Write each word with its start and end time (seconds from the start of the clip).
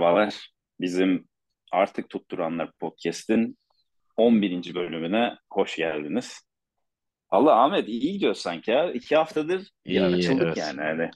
Merhabalar. 0.00 0.50
Bizim 0.80 1.28
Artık 1.72 2.10
Tutturanlar 2.10 2.72
Podcast'in 2.72 3.58
11. 4.16 4.74
bölümüne 4.74 5.36
hoş 5.52 5.76
geldiniz. 5.76 6.40
Allah 7.28 7.64
Ahmet 7.64 7.88
iyi 7.88 8.12
gidiyor 8.12 8.34
sanki 8.34 8.70
ya. 8.70 8.92
İki 8.92 9.16
haftadır 9.16 9.68
İyi, 9.84 10.02
açıldık 10.02 10.42
evet. 10.42 10.56
yani. 10.56 10.80
Hani, 10.80 11.10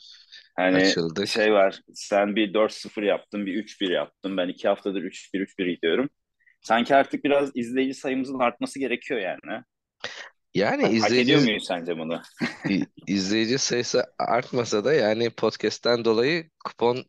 hani 0.56 0.76
Açıldık. 0.76 1.28
şey 1.28 1.52
var 1.52 1.80
sen 1.94 2.36
bir 2.36 2.54
4-0 2.54 3.04
yaptın 3.04 3.46
bir 3.46 3.64
3-1 3.64 3.92
yaptın. 3.92 4.36
Ben 4.36 4.48
iki 4.48 4.68
haftadır 4.68 5.02
3-1-3-1 5.02 5.74
gidiyorum. 5.74 6.10
Sanki 6.62 6.94
artık 6.94 7.24
biraz 7.24 7.50
izleyici 7.54 7.94
sayımızın 7.94 8.38
artması 8.38 8.78
gerekiyor 8.78 9.20
yani. 9.20 9.62
Yani 10.54 10.82
Hak 10.82 10.90
ediyor 10.90 11.06
izleyici 11.06 11.36
muyuz 11.36 11.66
sence 11.66 11.98
bunu? 11.98 12.22
izleyici 13.06 13.58
sayısı 13.58 14.04
artmasa 14.18 14.84
da 14.84 14.92
yani 14.92 15.30
podcast'ten 15.30 16.04
dolayı 16.04 16.50
kupon 16.64 17.04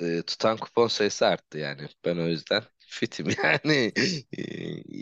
e, 0.00 0.22
tutan 0.22 0.56
kupon 0.56 0.86
sayısı 0.86 1.26
arttı 1.26 1.58
yani. 1.58 1.82
Ben 2.04 2.16
o 2.16 2.26
yüzden 2.26 2.62
fitim 2.78 3.26
yani. 3.44 3.92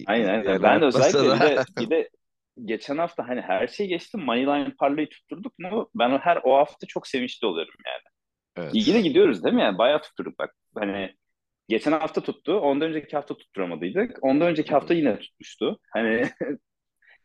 Aynen 0.06 0.28
aynen. 0.28 0.44
Yani 0.44 0.62
Ben 0.62 0.80
artmasa 0.80 1.18
özellikle 1.18 1.48
bir 1.50 1.56
de 1.56 1.64
bir 1.78 1.90
de 1.90 2.10
geçen 2.64 2.98
hafta 2.98 3.28
hani 3.28 3.40
her 3.40 3.66
şey 3.66 3.86
geçti. 3.86 4.16
Moneyline 4.18 4.74
parlayı 4.78 5.08
tutturduk 5.08 5.58
mu? 5.58 5.90
Ben 5.94 6.18
her 6.18 6.40
o 6.44 6.56
hafta 6.56 6.86
çok 6.86 7.06
sevinçli 7.06 7.46
oluyorum 7.46 7.74
yani. 7.86 8.12
De 8.56 8.70
evet. 8.92 9.04
gidiyoruz 9.04 9.44
değil 9.44 9.54
mi 9.54 9.62
yani? 9.62 9.78
Bayağı 9.78 10.02
tutturduk 10.02 10.38
bak. 10.38 10.54
Hani 10.74 11.16
geçen 11.68 11.92
hafta 11.92 12.20
tuttu. 12.20 12.54
Ondan 12.58 12.88
önceki 12.88 13.16
hafta 13.16 13.36
tutturamadıydık. 13.36 14.18
Ondan 14.22 14.48
önceki 14.48 14.70
hafta 14.70 14.94
yine 14.94 15.18
tutmuştu. 15.18 15.78
Hani 15.92 16.20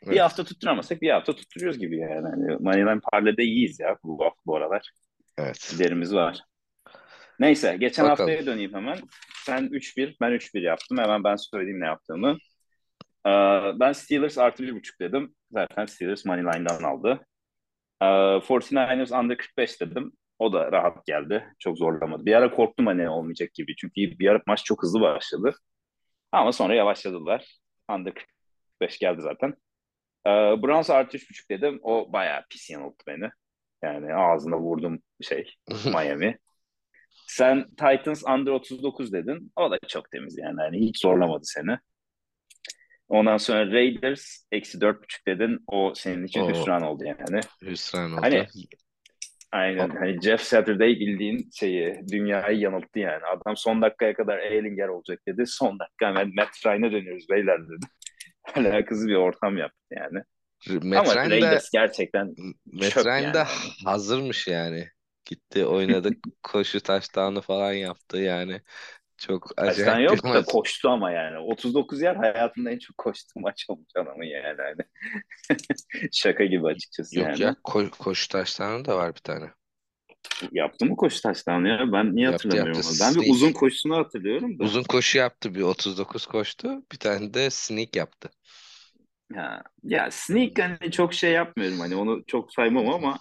bir 0.05 0.11
Evet. 0.11 0.21
hafta 0.21 0.43
tutturamasak 0.43 1.01
bir 1.01 1.09
hafta 1.09 1.35
tutturuyoruz 1.35 1.79
gibi 1.79 1.97
yani. 1.97 2.27
Hani 2.29 2.57
Moneyline 2.59 2.99
Parlay'da 3.11 3.41
iyiyiz 3.41 3.79
ya 3.79 3.97
bu, 4.03 4.19
bu 4.45 4.55
aralar. 4.55 4.91
Evet. 5.37 5.69
Giderimiz 5.71 6.13
var. 6.15 6.39
Neyse 7.39 7.77
geçen 7.79 8.05
Bakalım. 8.05 8.29
haftaya 8.29 8.45
döneyim 8.45 8.73
hemen. 8.73 8.99
Sen 9.45 9.63
3-1 9.63 10.17
ben 10.21 10.31
3-1 10.31 10.61
yaptım. 10.61 10.97
Hemen 10.97 11.23
ben 11.23 11.35
söyleyeyim 11.35 11.79
ne 11.79 11.85
yaptığımı. 11.85 12.37
Ee, 13.27 13.29
ben 13.79 13.91
Steelers 13.91 14.37
artı 14.37 14.63
1.5 14.63 14.99
dedim. 14.99 15.35
Zaten 15.51 15.85
Steelers 15.85 16.25
Moneyline'dan 16.25 16.83
aldı. 16.83 17.25
Ee, 18.01 18.05
49ers 18.39 19.19
under 19.19 19.37
45 19.37 19.81
dedim. 19.81 20.11
O 20.39 20.53
da 20.53 20.71
rahat 20.71 21.05
geldi. 21.05 21.53
Çok 21.59 21.77
zorlamadı. 21.77 22.25
Bir 22.25 22.33
ara 22.33 22.51
korktum 22.51 22.87
hani 22.87 23.09
olmayacak 23.09 23.53
gibi. 23.53 23.75
Çünkü 23.75 23.93
bir 23.95 24.27
ara 24.29 24.41
maç 24.47 24.63
çok 24.65 24.83
hızlı 24.83 25.01
başladı. 25.01 25.55
Ama 26.31 26.51
sonra 26.51 26.75
yavaşladılar. 26.75 27.57
Under 27.91 28.13
45 28.79 28.99
geldi 28.99 29.21
zaten. 29.21 29.53
Ee, 30.27 30.29
Browns 30.63 30.89
artı 30.89 31.17
3.5 31.17 31.49
dedim. 31.49 31.79
O 31.83 32.13
bayağı 32.13 32.43
pis 32.49 32.69
yanılttı 32.69 33.03
beni. 33.07 33.29
Yani 33.83 34.13
ağzına 34.15 34.59
vurdum 34.59 34.99
şey 35.21 35.53
Miami. 35.85 36.37
Sen 37.27 37.65
Titans 37.69 38.23
under 38.23 38.51
39 38.51 39.13
dedin. 39.13 39.51
O 39.55 39.71
da 39.71 39.77
çok 39.87 40.11
temiz 40.11 40.37
yani. 40.37 40.61
yani 40.61 40.79
hiç 40.79 41.01
zorlamadı 41.01 41.43
seni. 41.45 41.77
Ondan 43.07 43.37
sonra 43.37 43.71
Raiders 43.71 44.43
eksi 44.51 44.77
4.5 44.77 44.95
dedin. 45.27 45.59
O 45.67 45.93
senin 45.95 46.23
için 46.25 46.39
O 46.41 46.49
hüsran 46.49 46.81
oldu 46.81 47.03
yani. 47.05 47.41
hüsran 47.61 48.11
Hani 48.11 48.39
oldu. 48.41 48.47
aynen 49.51 49.89
O, 49.89 49.95
hani 49.99 50.21
Jeff 50.21 50.41
Saturday 50.41 50.89
bildiğin 50.89 51.49
şeyi 51.53 52.01
dünyayı 52.11 52.59
yanılttı 52.59 52.99
yani. 52.99 53.25
Adam 53.25 53.57
son 53.57 53.81
dakikaya 53.81 54.13
kadar 54.13 54.37
Ehlinger 54.39 54.87
olacak 54.87 55.19
dedi. 55.27 55.43
Son 55.47 55.79
dakika 55.79 56.07
hemen 56.07 56.35
Matt 56.35 56.65
Ryan'a 56.65 56.91
dönüyoruz 56.91 57.29
beyler 57.29 57.59
dedi. 57.63 57.87
Alakasız 58.55 59.07
bir 59.07 59.15
ortam 59.15 59.57
yaptı 59.57 59.85
yani. 59.91 60.23
Ama 60.71 61.03
Metren 61.03 61.29
de 61.29 61.35
Raiders 61.35 61.69
gerçekten 61.71 62.27
çöp 62.27 62.81
Metren 62.81 63.17
yani 63.17 63.37
hani. 63.37 63.47
hazırmış 63.85 64.47
yani. 64.47 64.87
Gitti 65.29 65.65
oynadı 65.65 66.09
koşu 66.43 66.81
taştanı 66.81 67.41
falan 67.41 67.73
yaptı 67.73 68.17
yani. 68.17 68.61
Çok 69.17 69.51
acayip 69.57 70.11
bir 70.11 70.17
yok 70.17 70.23
da 70.33 70.41
maç. 70.41 70.45
koştu 70.45 70.89
ama 70.89 71.11
yani. 71.11 71.37
39 71.39 72.01
yer 72.01 72.15
hayatında 72.15 72.71
en 72.71 72.79
çok 72.79 72.97
koştuğu 72.97 73.39
maç 73.39 73.65
olmuş 73.69 73.87
adamın 73.95 74.23
yani. 74.25 74.57
Hani. 74.61 74.81
Şaka 76.13 76.45
gibi 76.45 76.67
açıkçası 76.67 77.19
Yok 77.19 77.19
yani. 77.19 77.43
ya 77.43 77.55
ko 77.63 77.89
koşu 77.91 78.27
taştanı 78.27 78.85
da 78.85 78.97
var 78.97 79.15
bir 79.15 79.19
tane. 79.19 79.51
Yaptı 80.51 80.85
mı 80.85 80.95
koşu 80.95 81.21
taştanı 81.21 81.67
ya? 81.67 81.91
Ben 81.91 82.15
niye 82.15 82.29
Yaptı 82.29 82.31
hatırlamıyorum 82.31 82.73
yaptı. 82.75 82.89
onu? 82.89 82.99
Ben 82.99 83.15
bir 83.15 83.31
uzun 83.31 83.47
Sneak. 83.47 83.55
koşusunu 83.59 83.95
hatırlıyorum 83.97 84.59
da. 84.59 84.63
Uzun 84.63 84.83
koşu 84.83 85.17
yaptı. 85.17 85.55
Bir 85.55 85.61
39 85.61 86.25
koştu. 86.25 86.69
Bir 86.91 86.97
tane 86.97 87.33
de 87.33 87.49
sneak 87.49 87.95
yaptı. 87.95 88.29
Ha. 89.35 89.61
Ya 89.83 90.09
sneak 90.11 90.59
hani 90.59 90.91
çok 90.91 91.13
şey 91.13 91.31
yapmıyorum 91.31 91.79
hani 91.79 91.95
onu 91.95 92.23
çok 92.27 92.53
saymam 92.53 92.89
ama 92.89 93.19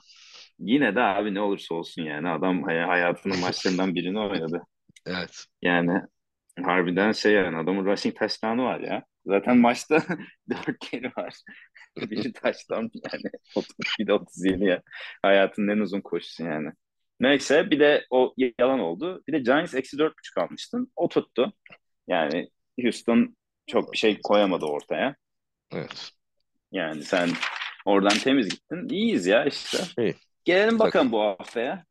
yine 0.59 0.95
de 0.95 1.01
abi 1.03 1.35
ne 1.35 1.41
olursa 1.41 1.75
olsun 1.75 2.03
yani 2.03 2.29
adam 2.29 2.63
hay- 2.63 2.79
hayatının 2.87 3.41
maçlarından 3.41 3.95
birini 3.95 4.21
oynadı. 4.21 4.63
Evet. 5.09 5.45
Yani 5.63 6.01
harbiden 6.65 7.13
şey 7.13 7.33
yani 7.33 7.57
adamın 7.57 7.85
rushing 7.87 8.19
touchdown'u 8.19 8.65
var 8.65 8.81
ya. 8.81 9.05
Zaten 9.27 9.59
maçta 9.59 10.03
dört 10.51 10.79
kere 10.81 11.13
var. 11.17 11.35
Biri 11.97 12.33
touchdown 12.33 12.83
yani 13.13 13.23
30, 13.55 13.77
bir 14.01 14.07
de 14.07 14.13
37 14.13 14.65
ya. 14.65 14.83
Hayatının 15.23 15.69
en 15.69 15.79
uzun 15.81 16.01
koşusu 16.01 16.45
yani. 16.45 16.71
Neyse 17.21 17.71
bir 17.71 17.81
de 17.81 18.07
o 18.11 18.35
yalan 18.61 18.81
oldu. 18.81 19.23
Bir 19.29 19.33
de 19.33 19.39
Giants 19.39 19.75
eksi 19.75 19.97
4.5 19.99 20.39
almıştın. 20.39 20.93
O 20.97 21.09
tuttu. 21.09 21.53
Yani 22.09 22.49
Houston 22.83 23.37
çok 23.67 23.93
bir 23.93 23.99
şey 23.99 24.21
koyamadı 24.23 24.65
ortaya. 24.67 25.17
Evet. 25.73 26.11
Yani 26.73 27.03
sen 27.03 27.31
oradan 27.85 28.19
temiz 28.19 28.49
gittin. 28.49 28.89
İyiyiz 28.89 29.27
ya 29.27 29.45
işte. 29.45 29.79
İyi. 29.99 30.15
Gelelim 30.47 30.79
bakalım 30.79 31.13
bu 31.13 31.21
haftaya. 31.21 31.85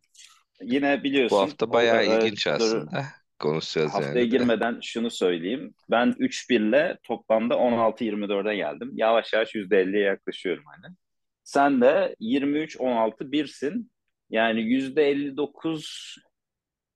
Yine 0.61 0.99
Bu 0.99 1.03
biliyorsun 1.03 1.37
hafta 1.37 1.65
o 1.65 1.73
bayağı 1.73 2.03
e, 2.03 2.05
ilginç 2.05 2.47
aslında. 2.47 3.05
Konuşacağız 3.39 3.93
haftaya 3.93 4.07
yani 4.09 4.21
de. 4.21 4.25
girmeden 4.25 4.79
şunu 4.81 5.11
söyleyeyim. 5.11 5.73
Ben 5.91 6.07
3-1 6.19 6.69
ile 6.69 6.97
toplamda 7.03 7.53
16-24'e 7.53 8.55
geldim. 8.55 8.91
Yavaş 8.93 9.33
yavaş 9.33 9.55
%50'ye 9.55 10.03
yaklaşıyorum 10.03 10.63
hani. 10.65 10.95
Sen 11.43 11.81
de 11.81 12.15
23-16-1'sin. 12.19 13.91
Yani 14.29 14.61
%59 14.61 16.17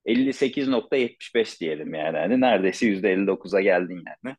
58.75 0.05 1.59
diyelim 1.59 1.93
yani. 1.93 2.17
Hani 2.17 2.41
neredeyse 2.41 2.85
%59'a 2.85 3.61
geldin 3.61 4.03
yani. 4.07 4.35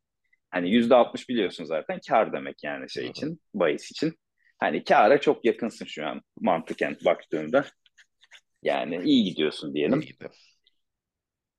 Hani 0.50 0.68
%60 0.68 1.28
biliyorsun 1.28 1.64
zaten 1.64 2.00
kar 2.08 2.32
demek 2.32 2.64
yani 2.64 2.90
şey 2.90 3.06
için, 3.06 3.40
bahis 3.54 3.90
için. 3.90 4.14
Hani 4.60 4.84
kâra 4.84 5.20
çok 5.20 5.44
yakınsın 5.44 5.84
şu 5.86 6.06
an 6.06 6.22
mantıken 6.40 6.96
baktığında. 7.04 7.64
Yani 8.62 9.00
iyi 9.04 9.24
gidiyorsun 9.24 9.74
İyi 9.74 9.74
diyelim. 9.74 10.00
gidiyor. 10.00 10.30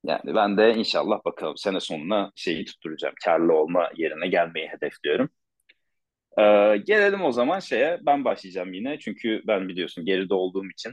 Yani 0.04 0.34
ben 0.34 0.56
de 0.58 0.74
inşallah 0.74 1.24
bakalım 1.24 1.56
sene 1.56 1.80
sonuna 1.80 2.32
şeyi 2.36 2.64
tutturacağım. 2.64 3.14
Karlı 3.24 3.52
olma 3.52 3.90
yerine 3.96 4.28
gelmeyi 4.28 4.68
hedefliyorum. 4.68 5.30
Ee, 6.38 6.76
gelelim 6.76 7.22
o 7.24 7.32
zaman 7.32 7.60
şeye. 7.60 7.98
Ben 8.06 8.24
başlayacağım 8.24 8.72
yine. 8.72 8.98
Çünkü 8.98 9.42
ben 9.46 9.68
biliyorsun 9.68 10.04
geride 10.04 10.34
olduğum 10.34 10.70
için. 10.70 10.92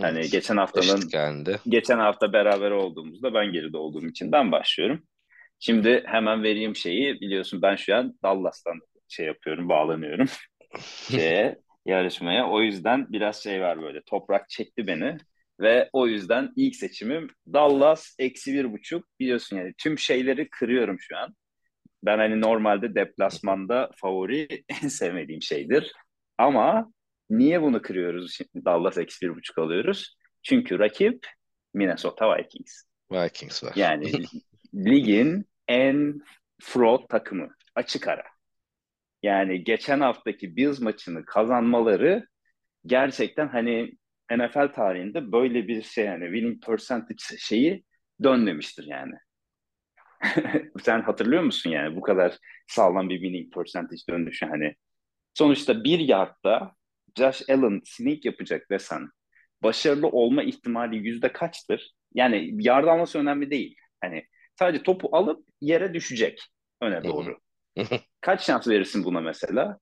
Hani 0.00 0.18
Evet. 0.18 0.32
geçen 0.32 0.56
haftanın 0.56 1.08
geldi. 1.08 1.60
geçen 1.68 1.98
hafta 1.98 2.32
beraber 2.32 2.70
olduğumuzda 2.70 3.34
ben 3.34 3.52
geride 3.52 3.76
olduğum 3.76 4.06
için 4.06 4.32
ben 4.32 4.52
başlıyorum. 4.52 5.02
Şimdi 5.58 6.02
hemen 6.06 6.42
vereyim 6.42 6.76
şeyi. 6.76 7.20
Biliyorsun 7.20 7.62
ben 7.62 7.76
şu 7.76 7.96
an 7.96 8.18
Dallas'tan 8.22 8.80
şey 9.08 9.26
yapıyorum, 9.26 9.68
bağlanıyorum 9.68 10.26
şeye, 11.10 11.58
yarışmaya. 11.86 12.48
O 12.50 12.62
yüzden 12.62 13.12
biraz 13.12 13.42
şey 13.42 13.60
var 13.60 13.82
böyle. 13.82 14.02
Toprak 14.02 14.48
çekti 14.48 14.86
beni. 14.86 15.16
Ve 15.60 15.90
o 15.92 16.06
yüzden 16.06 16.52
ilk 16.56 16.76
seçimim 16.76 17.28
Dallas 17.52 18.14
eksi 18.18 18.54
bir 18.54 18.72
buçuk. 18.72 19.04
Biliyorsun 19.20 19.56
yani 19.56 19.74
tüm 19.78 19.98
şeyleri 19.98 20.48
kırıyorum 20.50 20.96
şu 21.00 21.16
an. 21.16 21.34
Ben 22.02 22.18
hani 22.18 22.40
normalde 22.40 22.94
deplasmanda 22.94 23.90
favori 23.96 24.64
en 24.82 24.88
sevmediğim 24.88 25.42
şeydir. 25.42 25.92
Ama 26.38 26.92
niye 27.30 27.62
bunu 27.62 27.82
kırıyoruz 27.82 28.34
şimdi 28.34 28.64
Dallas 28.64 28.98
eksi 28.98 29.26
bir 29.26 29.34
buçuk 29.34 29.58
alıyoruz? 29.58 30.16
Çünkü 30.42 30.78
rakip 30.78 31.26
Minnesota 31.74 32.36
Vikings. 32.36 32.82
Vikings 33.12 33.64
var. 33.64 33.72
Yani 33.76 34.12
ligin 34.74 35.44
en 35.68 36.20
fraud 36.62 37.08
takımı. 37.08 37.48
Açık 37.74 38.08
ara. 38.08 38.35
Yani 39.22 39.64
geçen 39.64 40.00
haftaki 40.00 40.56
Bills 40.56 40.80
maçını 40.80 41.24
kazanmaları 41.24 42.26
gerçekten 42.86 43.48
hani 43.48 43.92
NFL 44.30 44.72
tarihinde 44.72 45.32
böyle 45.32 45.68
bir 45.68 45.82
şey 45.82 46.04
yani 46.04 46.24
winning 46.24 46.64
percentage 46.66 47.38
şeyi 47.38 47.84
dönmemiştir 48.22 48.84
yani. 48.84 49.14
Sen 50.82 51.00
hatırlıyor 51.02 51.42
musun 51.42 51.70
yani 51.70 51.96
bu 51.96 52.00
kadar 52.00 52.38
sağlam 52.66 53.08
bir 53.08 53.14
winning 53.14 53.54
percentage 53.54 54.02
dönüşü 54.10 54.46
hani. 54.46 54.74
Sonuçta 55.34 55.84
bir 55.84 55.98
yardta 55.98 56.72
Josh 57.18 57.42
Allen 57.50 57.80
sneak 57.84 58.24
yapacak 58.24 58.70
desen 58.70 59.08
başarılı 59.62 60.08
olma 60.08 60.42
ihtimali 60.42 60.96
yüzde 60.96 61.32
kaçtır? 61.32 61.92
Yani 62.14 62.50
yard 62.66 62.86
alması 62.86 63.18
önemli 63.18 63.50
değil. 63.50 63.76
Hani 64.00 64.24
sadece 64.58 64.82
topu 64.82 65.16
alıp 65.16 65.48
yere 65.60 65.94
düşecek 65.94 66.42
öne 66.80 66.96
hı. 66.96 67.36
Kaç 68.20 68.46
şans 68.46 68.68
verirsin 68.68 69.04
buna 69.04 69.20
mesela? 69.20 69.78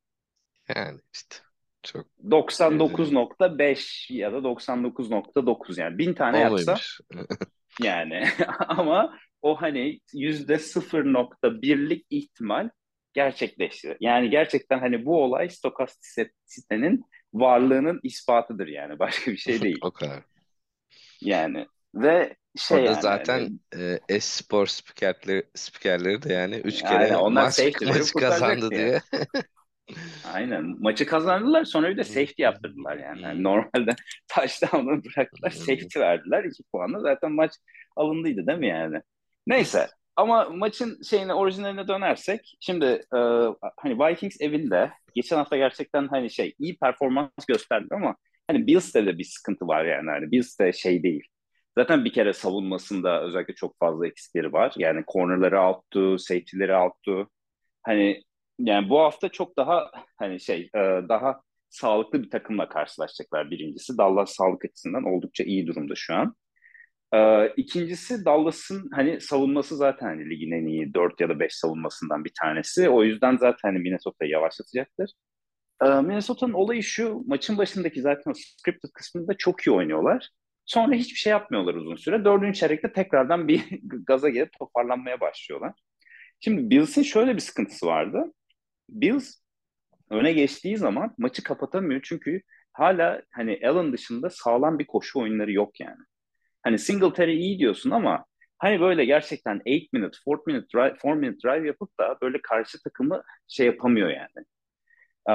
Yani 0.76 1.00
işte 1.14 1.36
çok 1.82 2.06
99.5 2.24 4.12
ya 4.12 4.32
da 4.32 4.36
99.9 4.36 5.80
yani 5.80 5.98
bin 5.98 6.14
tane 6.14 6.38
yapsa 6.38 6.72
olmaymış. 6.72 7.00
yani 7.82 8.24
ama 8.68 9.18
o 9.42 9.62
hani 9.62 10.00
yüzde 10.14 10.54
0.1'lik 10.54 12.06
ihtimal 12.10 12.70
gerçekleşti. 13.12 13.96
Yani 14.00 14.30
gerçekten 14.30 14.78
hani 14.78 15.04
bu 15.04 15.22
olay 15.22 15.48
stokastisitenin 15.48 17.04
varlığının 17.34 18.00
ispatıdır 18.02 18.66
yani. 18.66 18.98
Başka 18.98 19.30
bir 19.30 19.36
şey 19.36 19.62
değil. 19.62 19.78
o 19.82 19.90
kadar. 19.90 20.22
Yani 21.20 21.66
ve 21.94 22.36
şey 22.56 22.78
Orada 22.78 22.90
yani 22.90 23.02
zaten 23.02 23.60
e, 23.76 23.98
e-spor 24.08 24.66
spikerleri, 24.66 25.46
spikerleri 25.54 26.22
de 26.22 26.32
yani 26.32 26.54
üç 26.54 26.82
kere 26.82 26.98
Aynen, 26.98 27.14
onlar 27.14 27.42
maç, 27.42 27.58
maç 27.58 28.12
kazandı 28.12 28.12
kurtaracaktı 28.12 28.70
diye. 28.70 29.00
Aynen. 30.34 30.76
Maçı 30.80 31.06
kazandılar 31.06 31.64
sonra 31.64 31.90
bir 31.90 31.96
de 31.96 32.04
safety 32.04 32.42
yaptırdılar 32.42 32.96
yani. 32.96 33.22
yani 33.22 33.42
normalde 33.42 33.94
touchdown'u 34.34 35.02
bıraktılar 35.04 35.50
safety 35.50 36.00
verdiler. 36.00 36.44
iki 36.44 36.62
puanla 36.72 37.00
zaten 37.00 37.32
maç 37.32 37.52
alındıydı 37.96 38.46
değil 38.46 38.58
mi 38.58 38.68
yani? 38.68 39.00
Neyse 39.46 39.88
ama 40.16 40.44
maçın 40.44 41.02
şeyine 41.02 41.34
orijinaline 41.34 41.88
dönersek 41.88 42.56
şimdi 42.60 42.84
e, 43.14 43.18
hani 43.76 43.98
Vikings 43.98 44.36
evinde 44.40 44.90
geçen 45.14 45.36
hafta 45.36 45.56
gerçekten 45.56 46.08
hani 46.08 46.30
şey 46.30 46.54
iyi 46.58 46.78
performans 46.78 47.30
gösterdi 47.48 47.88
ama 47.90 48.16
hani 48.46 48.66
Bills'te 48.66 49.06
de 49.06 49.18
bir 49.18 49.24
sıkıntı 49.24 49.66
var 49.66 49.84
yani. 49.84 50.10
Hani 50.10 50.30
Bills'te 50.30 50.72
şey 50.72 51.02
değil. 51.02 51.24
Zaten 51.78 52.04
bir 52.04 52.12
kere 52.12 52.32
savunmasında 52.32 53.22
özellikle 53.22 53.54
çok 53.54 53.78
fazla 53.78 54.06
eksikleri 54.06 54.52
var. 54.52 54.74
Yani 54.76 55.04
cornerları 55.12 55.60
outtu, 55.60 56.18
safety'leri 56.18 56.76
outtu. 56.76 57.30
Hani 57.82 58.22
yani 58.58 58.88
bu 58.88 59.00
hafta 59.00 59.28
çok 59.28 59.56
daha 59.56 59.90
hani 60.18 60.40
şey 60.40 60.70
e, 60.74 60.80
daha 61.08 61.40
sağlıklı 61.70 62.22
bir 62.22 62.30
takımla 62.30 62.68
karşılaşacaklar 62.68 63.50
birincisi. 63.50 63.98
Dallas 63.98 64.30
sağlık 64.34 64.64
açısından 64.64 65.04
oldukça 65.04 65.44
iyi 65.44 65.66
durumda 65.66 65.94
şu 65.96 66.14
an. 66.14 66.34
Ee, 67.14 67.48
ikincisi 67.56 68.24
Dallas'ın 68.24 68.90
hani 68.92 69.20
savunması 69.20 69.76
zaten 69.76 70.06
hani 70.06 70.30
ligin 70.30 70.52
en 70.52 70.66
iyi 70.66 70.94
4 70.94 71.20
ya 71.20 71.28
da 71.28 71.40
5 71.40 71.54
savunmasından 71.54 72.24
bir 72.24 72.32
tanesi. 72.40 72.88
O 72.88 73.04
yüzden 73.04 73.36
zaten 73.36 73.68
hani 73.68 73.78
Minnesota'yı 73.78 74.30
yavaşlatacaktır. 74.30 75.10
Ee, 75.84 75.86
Minnesota'nın 75.88 76.52
olayı 76.52 76.82
şu 76.82 77.22
maçın 77.26 77.58
başındaki 77.58 78.00
zaten 78.00 78.30
o 78.30 78.34
scripted 78.34 78.90
kısmında 78.94 79.34
çok 79.38 79.66
iyi 79.66 79.70
oynuyorlar. 79.72 80.30
Sonra 80.66 80.94
hiçbir 80.94 81.18
şey 81.18 81.30
yapmıyorlar 81.30 81.74
uzun 81.74 81.96
süre. 81.96 82.24
Dördüncü 82.24 82.58
çeyrekte 82.58 82.92
tekrardan 82.92 83.48
bir 83.48 83.64
gaza 84.06 84.28
gelip 84.28 84.52
toparlanmaya 84.58 85.20
başlıyorlar. 85.20 85.72
Şimdi 86.40 86.70
Bills'in 86.70 87.02
şöyle 87.02 87.34
bir 87.34 87.40
sıkıntısı 87.40 87.86
vardı. 87.86 88.32
Bills 88.88 89.34
öne 90.10 90.32
geçtiği 90.32 90.76
zaman 90.76 91.14
maçı 91.18 91.42
kapatamıyor 91.42 92.00
çünkü 92.04 92.42
hala 92.72 93.22
hani 93.30 93.60
Allen 93.64 93.92
dışında 93.92 94.30
sağlam 94.30 94.78
bir 94.78 94.86
koşu 94.86 95.20
oyunları 95.20 95.52
yok 95.52 95.80
yani. 95.80 96.02
Hani 96.62 96.78
Singletary 96.78 97.36
iyi 97.36 97.58
diyorsun 97.58 97.90
ama 97.90 98.24
hani 98.58 98.80
böyle 98.80 99.04
gerçekten 99.04 99.60
8 99.66 99.92
minute, 99.92 100.18
4 100.28 100.46
minute 100.46 100.66
drive, 100.74 100.96
4 101.04 101.04
minute 101.04 101.48
drive 101.48 101.66
yapıp 101.66 101.98
da 102.00 102.18
böyle 102.22 102.42
karşı 102.42 102.82
takımı 102.82 103.22
şey 103.48 103.66
yapamıyor 103.66 104.10
yani. 104.10 104.46
Ee, 105.30 105.34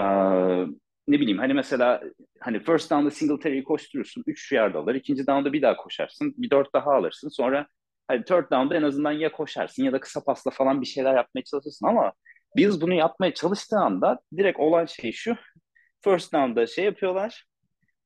ne 1.10 1.20
bileyim 1.20 1.38
hani 1.40 1.54
mesela 1.54 2.02
hani 2.40 2.60
first 2.60 2.92
down'da 2.92 3.12
Singletary'i 3.12 3.64
koşturursun 3.64 4.24
3 4.28 4.52
yard 4.52 4.76
alır. 4.76 4.96
ikinci 4.96 5.28
down'da 5.28 5.54
bir 5.54 5.62
daha 5.62 5.76
koşarsın. 5.76 6.34
Bir 6.38 6.50
4 6.50 6.74
daha 6.74 6.92
alırsın. 6.92 7.30
Sonra 7.30 7.68
hani 8.08 8.24
third 8.24 8.52
down'da 8.52 8.76
en 8.76 8.84
azından 8.84 9.12
ya 9.12 9.32
koşarsın 9.32 9.84
ya 9.84 9.94
da 9.94 10.00
kısa 10.00 10.24
pasla 10.24 10.52
falan 10.52 10.82
bir 10.82 10.86
şeyler 10.86 11.16
yapmaya 11.16 11.44
çalışırsın 11.44 11.88
ama 11.88 12.14
biz 12.56 12.82
bunu 12.82 12.94
yapmaya 12.94 13.34
çalıştığı 13.34 13.78
anda 13.78 14.20
direkt 14.38 14.60
olan 14.60 14.86
şey 14.86 15.12
şu. 15.12 15.36
First 16.04 16.34
down'da 16.34 16.68
şey 16.68 16.86
yapıyorlar. 16.86 17.46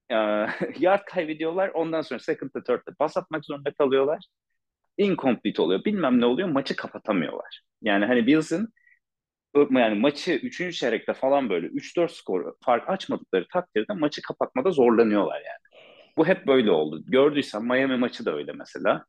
E, 0.09 0.15
yard 0.79 1.05
kaybediyorlar. 1.05 1.69
Ondan 1.69 2.01
sonra 2.01 2.19
second'da 2.19 2.63
third'da 2.63 2.95
pas 2.99 3.17
atmak 3.17 3.45
zorunda 3.45 3.73
kalıyorlar. 3.73 4.25
Incomplete 4.97 5.61
oluyor. 5.61 5.85
Bilmem 5.85 6.21
ne 6.21 6.25
oluyor. 6.25 6.47
Maçı 6.49 6.75
kapatamıyorlar. 6.75 7.61
Yani 7.81 8.05
hani 8.05 8.27
Bills'in 8.27 8.67
yani 9.55 9.99
maçı 9.99 10.33
3. 10.33 10.71
çeyrekte 10.79 11.13
falan 11.13 11.49
böyle 11.49 11.67
3-4 11.67 12.11
skor 12.11 12.53
fark 12.65 12.89
açmadıkları 12.89 13.47
takdirde 13.53 13.93
maçı 13.93 14.21
kapatmada 14.21 14.71
zorlanıyorlar 14.71 15.35
yani. 15.35 15.83
Bu 16.17 16.27
hep 16.27 16.47
böyle 16.47 16.71
oldu. 16.71 17.03
Gördüysen 17.07 17.63
Miami 17.63 17.97
maçı 17.97 18.25
da 18.25 18.35
öyle 18.35 18.51
mesela. 18.53 19.05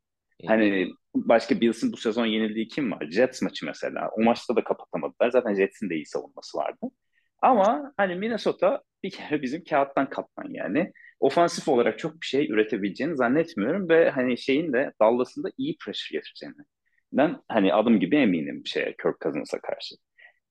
Hani 0.47 0.91
başka 1.15 1.61
Bills'in 1.61 1.91
bu 1.91 1.97
sezon 1.97 2.25
yenildiği 2.25 2.67
kim 2.67 2.91
var? 2.91 3.07
Jets 3.11 3.41
maçı 3.41 3.65
mesela. 3.65 4.09
O 4.17 4.23
maçta 4.23 4.55
da 4.55 4.63
kapatamadılar. 4.63 5.29
Zaten 5.31 5.55
Jets'in 5.55 5.89
de 5.89 5.95
iyi 5.95 6.05
savunması 6.05 6.57
vardı. 6.57 6.79
Ama 7.41 7.93
hani 7.97 8.15
Minnesota 8.15 8.81
bir 9.03 9.09
kere 9.09 9.41
bizim 9.41 9.63
kağıttan 9.63 10.09
kaptan 10.09 10.49
yani. 10.49 10.91
Ofansif 11.19 11.67
olarak 11.67 11.99
çok 11.99 12.21
bir 12.21 12.25
şey 12.25 12.51
üretebileceğini 12.51 13.17
zannetmiyorum 13.17 13.89
ve 13.89 14.09
hani 14.09 14.37
şeyin 14.37 14.73
de 14.73 14.93
Dallas'ın 15.01 15.43
da 15.43 15.49
iyi 15.57 15.77
pressure 15.77 16.17
getireceğini. 16.17 16.65
Ben 17.13 17.41
hani 17.47 17.73
adım 17.73 17.99
gibi 17.99 18.15
eminim 18.15 18.61
şeye 18.65 18.95
Kirk 19.03 19.21
Cousins'a 19.21 19.59
karşı. 19.59 19.95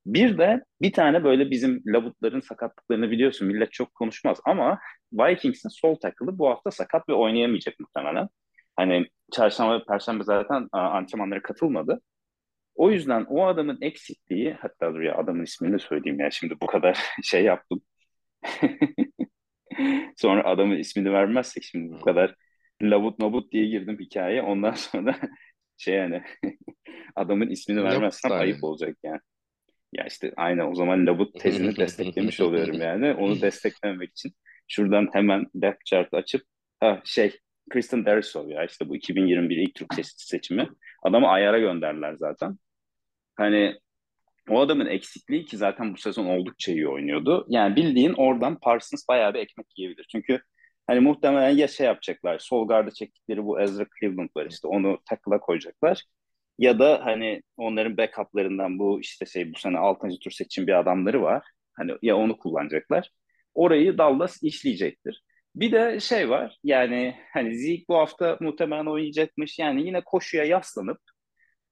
Bir 0.07 0.39
de 0.39 0.65
bir 0.83 0.93
tane 0.93 1.25
böyle 1.25 1.51
bizim 1.51 1.83
labutların 1.87 2.41
sakatlıklarını 2.41 3.11
biliyorsun 3.11 3.49
millet 3.49 3.73
çok 3.73 3.95
konuşmaz 3.95 4.39
ama 4.45 4.79
Vikings'in 5.13 5.69
sol 5.69 5.95
tackle'ı 5.95 6.39
bu 6.39 6.49
hafta 6.51 6.71
sakat 6.71 7.09
ve 7.09 7.13
oynayamayacak 7.13 7.81
muhtemelen. 7.81 8.29
Hani 8.77 9.07
çarşamba 9.33 9.81
ve 9.81 9.85
perşembe 9.85 10.25
zaten 10.25 10.69
antrenmanlara 10.73 11.43
katılmadı. 11.43 12.01
O 12.75 12.91
yüzden 12.91 13.25
o 13.25 13.47
adamın 13.47 13.79
eksikliği 13.81 14.53
hatta 14.61 14.95
dur 14.95 15.01
ya 15.01 15.17
adamın 15.17 15.43
ismini 15.45 15.73
de 15.73 15.79
söyleyeyim 15.79 16.21
ya 16.21 16.31
şimdi 16.31 16.55
bu 16.63 16.67
kadar 16.67 16.99
şey 17.23 17.45
yaptım. 17.45 17.81
sonra 20.17 20.45
adamın 20.45 20.77
ismini 20.77 21.13
vermezsek 21.13 21.63
şimdi 21.65 21.93
bu 21.93 22.01
kadar 22.01 22.35
lavut 22.83 23.19
mabut 23.19 23.53
diye 23.53 23.67
girdim 23.67 23.99
hikayeye. 24.01 24.43
Ondan 24.43 24.73
sonra 24.75 25.21
şey 25.77 25.95
yani 25.95 26.23
adamın 27.17 27.49
ismini 27.49 27.85
vermezsem 27.85 28.33
ayıp 28.33 28.65
olacak 28.65 28.97
yani. 29.03 29.21
Ya 29.95 30.05
işte 30.07 30.33
aynen 30.37 30.71
o 30.71 30.75
zaman 30.75 31.07
labut 31.07 31.41
tezini 31.41 31.77
desteklemiş 31.77 32.41
oluyorum 32.41 32.81
yani. 32.81 33.15
Onu 33.15 33.41
desteklemek 33.41 34.11
için 34.11 34.33
şuradan 34.69 35.09
hemen 35.13 35.47
depth 35.55 35.85
chart 35.85 36.15
açıp 36.15 36.43
ha 36.81 37.03
şey 37.05 37.39
Kristen 37.71 38.07
Derisov 38.07 38.49
ya 38.49 38.65
işte 38.65 38.89
bu 38.89 38.97
2021 38.97 39.57
ilk 39.57 39.75
Türk 39.75 39.89
seçimi. 40.17 40.69
Adamı 41.03 41.29
ayara 41.29 41.59
gönderdiler 41.59 42.15
zaten. 42.15 42.59
Hani 43.37 43.79
o 44.51 44.61
adamın 44.61 44.87
eksikliği 44.87 45.45
ki 45.45 45.57
zaten 45.57 45.93
bu 45.93 45.97
sezon 45.99 46.27
oldukça 46.27 46.73
iyi 46.73 46.89
oynuyordu. 46.89 47.47
Yani 47.49 47.77
bildiğin 47.77 48.13
oradan 48.13 48.59
Parsons 48.61 49.09
bayağı 49.09 49.35
bir 49.35 49.39
ekmek 49.39 49.67
yiyebilir. 49.77 50.07
Çünkü 50.13 50.41
hani 50.87 51.01
muhtemelen 51.01 51.57
ya 51.57 51.69
şey 51.69 51.87
yapacaklar. 51.87 52.39
Sol 52.39 52.69
garda 52.69 52.91
çektikleri 52.91 53.45
bu 53.45 53.61
Ezra 53.61 53.87
Cleveland 54.01 54.29
var 54.37 54.47
işte 54.47 54.69
onu 54.69 54.99
tackle'a 55.11 55.41
koyacaklar. 55.41 56.05
Ya 56.59 56.79
da 56.79 57.01
hani 57.07 57.43
onların 57.57 57.97
backup'larından 57.97 58.79
bu 58.79 59.01
işte 59.01 59.27
şey 59.27 59.53
bu 59.55 59.59
sene 59.59 59.79
6. 59.79 60.19
tur 60.19 60.31
seçim 60.31 60.67
bir 60.67 60.79
adamları 60.79 61.23
var. 61.23 61.45
Hani 61.73 61.93
ya 62.03 62.17
onu 62.17 62.39
kullanacaklar. 62.39 63.11
Orayı 63.55 63.99
Dallas 63.99 64.43
işleyecektir. 64.43 65.23
Bir 65.57 65.73
de 65.73 66.01
şey 66.01 66.31
var 66.31 66.59
yani 66.65 67.17
hani 67.33 67.59
Zeke 67.59 67.85
bu 67.89 67.97
hafta 67.97 68.39
muhtemelen 68.41 68.87
oynayacakmış. 68.87 69.59
Yani 69.59 69.87
yine 69.87 70.01
koşuya 70.05 70.45
yaslanıp 70.45 70.99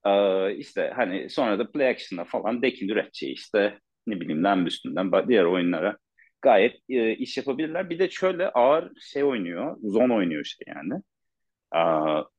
e, 0.06 0.10
işte 0.56 0.92
hani 0.96 1.30
sonra 1.30 1.58
da 1.58 1.70
play 1.72 1.88
action'da 1.88 2.24
falan 2.24 2.62
dekin 2.62 2.88
üreteceği 2.88 3.32
işte 3.34 3.78
ne 4.06 4.20
bileyim 4.20 4.44
lamb 4.44 4.66
üstünden 4.66 5.28
diğer 5.28 5.44
oyunlara 5.44 5.98
gayet 6.42 6.76
e, 6.88 7.12
iş 7.16 7.36
yapabilirler. 7.36 7.90
Bir 7.90 7.98
de 7.98 8.10
şöyle 8.10 8.48
ağır 8.50 8.92
şey 9.00 9.24
oynuyor, 9.24 9.76
zone 9.82 10.14
oynuyor 10.14 10.44
şey 10.44 10.74
yani. 10.76 11.02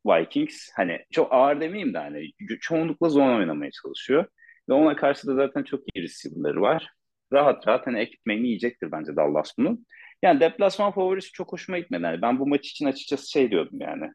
Vikings 0.05 0.69
hani 0.75 0.99
çok 1.11 1.33
ağır 1.33 1.61
demeyeyim 1.61 1.93
de 1.93 1.97
hani 1.97 2.31
çoğunlukla 2.61 3.09
zone 3.09 3.35
oynamaya 3.35 3.71
çalışıyor. 3.71 4.25
Ve 4.69 4.73
ona 4.73 4.95
karşı 4.95 5.27
da 5.27 5.35
zaten 5.35 5.63
çok 5.63 5.79
iyi 5.79 6.03
receiver'ları 6.03 6.61
var. 6.61 6.89
Rahat 7.33 7.67
rahat 7.67 7.87
hani 7.87 7.99
ekmeğini 7.99 8.47
yiyecektir 8.47 8.91
bence 8.91 9.15
Dallas 9.15 9.51
bunu. 9.57 9.79
Yani 10.23 10.39
deplasman 10.39 10.91
favorisi 10.91 11.31
çok 11.31 11.51
hoşuma 11.51 11.79
gitmedi. 11.79 12.03
Yani 12.03 12.21
ben 12.21 12.39
bu 12.39 12.47
maç 12.47 12.67
için 12.67 12.85
açıkçası 12.85 13.31
şey 13.31 13.51
diyordum 13.51 13.81
yani. 13.81 14.11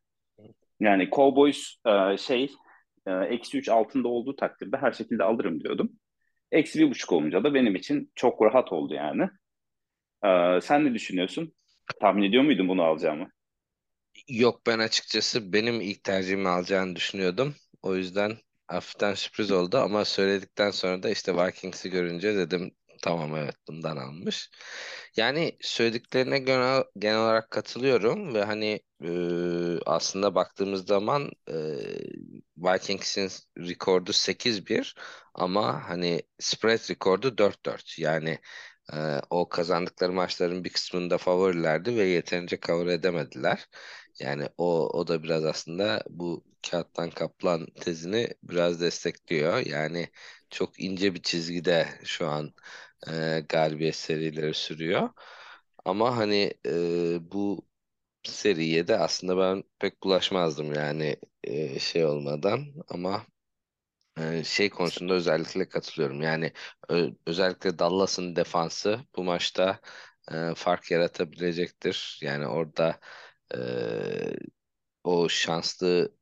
Yani 0.81 1.11
Cowboys 1.11 1.75
e, 1.87 2.17
şey 2.17 2.51
e, 3.07 3.13
eksi 3.13 3.59
3 3.59 3.69
altında 3.69 4.09
olduğu 4.09 4.37
takdirde 4.37 4.77
her 4.77 4.93
şekilde 4.93 5.25
alırım 5.25 5.61
diyordum. 5.61 5.93
Eksi 6.53 6.79
bir 6.81 6.91
buçuk 6.91 7.13
olunca 7.13 7.45
da 7.45 7.55
benim 7.55 7.75
için 7.77 8.13
çok 8.15 8.43
rahat 8.43 8.73
oldu 8.73 8.95
yani. 8.95 9.29
E, 10.25 10.61
sen 10.61 10.85
ne 10.85 10.95
düşünüyorsun? 10.95 11.53
Tahmin 12.01 12.23
ediyor 12.23 12.43
muydun 12.43 12.69
bunu 12.69 12.83
alacağımı? 12.83 13.31
Yok 14.29 14.67
ben 14.67 14.79
açıkçası 14.79 15.53
benim 15.53 15.81
ilk 15.81 16.05
tercihimi 16.05 16.49
alacağını 16.49 16.97
düşünüyordum. 16.97 17.55
O 17.83 17.97
yüzden 17.97 18.37
hafiften 18.67 19.15
sürpriz 19.15 19.51
oldu 19.51 19.79
ama 19.79 20.05
söyledikten 20.05 20.71
sonra 20.71 21.03
da 21.03 21.11
işte 21.11 21.37
Vikings'i 21.37 21.91
görünce 21.91 22.37
dedim 22.37 22.71
tamam 23.03 23.37
evet 23.37 23.55
bundan 23.69 23.97
almış. 23.97 24.51
Yani 25.17 25.57
söylediklerine 25.61 26.39
genel, 26.39 26.85
genel 26.99 27.19
olarak 27.19 27.51
katılıyorum 27.51 28.35
ve 28.35 28.45
hani 28.45 28.81
e, 29.05 29.09
aslında 29.87 30.35
baktığımız 30.35 30.87
zaman 30.87 31.31
e, 31.51 31.55
Vikings'in 32.57 33.31
rekordu 33.59 34.13
8-1 34.13 34.95
ama 35.35 35.89
hani 35.89 36.23
spread 36.39 36.91
rekordu 36.91 37.39
4-4. 37.39 37.99
Yani 37.99 38.39
e, 38.93 38.97
o 39.31 39.49
kazandıkları 39.49 40.13
maçların 40.13 40.65
bir 40.65 40.71
kısmında 40.71 41.19
favorilerdi 41.19 41.97
ve 41.97 42.05
yeterince 42.05 42.59
cover 42.67 42.87
edemediler. 42.87 43.67
Yani 44.21 44.49
o 44.59 44.89
o 44.99 45.07
da 45.07 45.23
biraz 45.23 45.45
aslında 45.45 46.03
bu 46.11 46.45
kağıttan 46.71 47.11
kaplan 47.11 47.67
tezini 47.67 48.29
biraz 48.43 48.81
destekliyor. 48.81 49.59
Yani 49.67 50.09
çok 50.51 50.81
ince 50.81 51.15
bir 51.15 51.23
çizgide 51.23 51.89
şu 52.05 52.27
an 52.29 52.55
e, 53.09 53.41
galibiyet 53.49 53.97
serileri 53.97 54.55
sürüyor. 54.55 55.11
Ama 55.85 56.17
hani 56.17 56.55
e, 56.67 57.33
bu 57.33 57.69
seriye 58.25 58.89
de 58.89 58.99
aslında 58.99 59.39
ben 59.39 59.65
pek 59.79 60.03
bulaşmazdım 60.03 60.75
yani 60.75 61.17
e, 61.45 61.79
şey 61.79 62.05
olmadan 62.07 62.67
ama 62.89 63.27
e, 64.19 64.45
şey 64.45 64.71
konusunda 64.71 65.15
özellikle 65.15 65.69
katılıyorum. 65.69 66.23
Yani 66.23 66.53
ö- 66.89 67.11
özellikle 67.27 67.79
Dallas'ın 67.79 68.37
defansı 68.37 69.01
bu 69.17 69.25
maçta 69.25 69.81
e, 70.33 70.55
fark 70.57 70.91
yaratabilecektir. 70.91 72.19
Yani 72.23 72.47
orada 72.47 73.01
e, 73.55 73.59
o 75.05 75.28
şanslı 75.28 76.14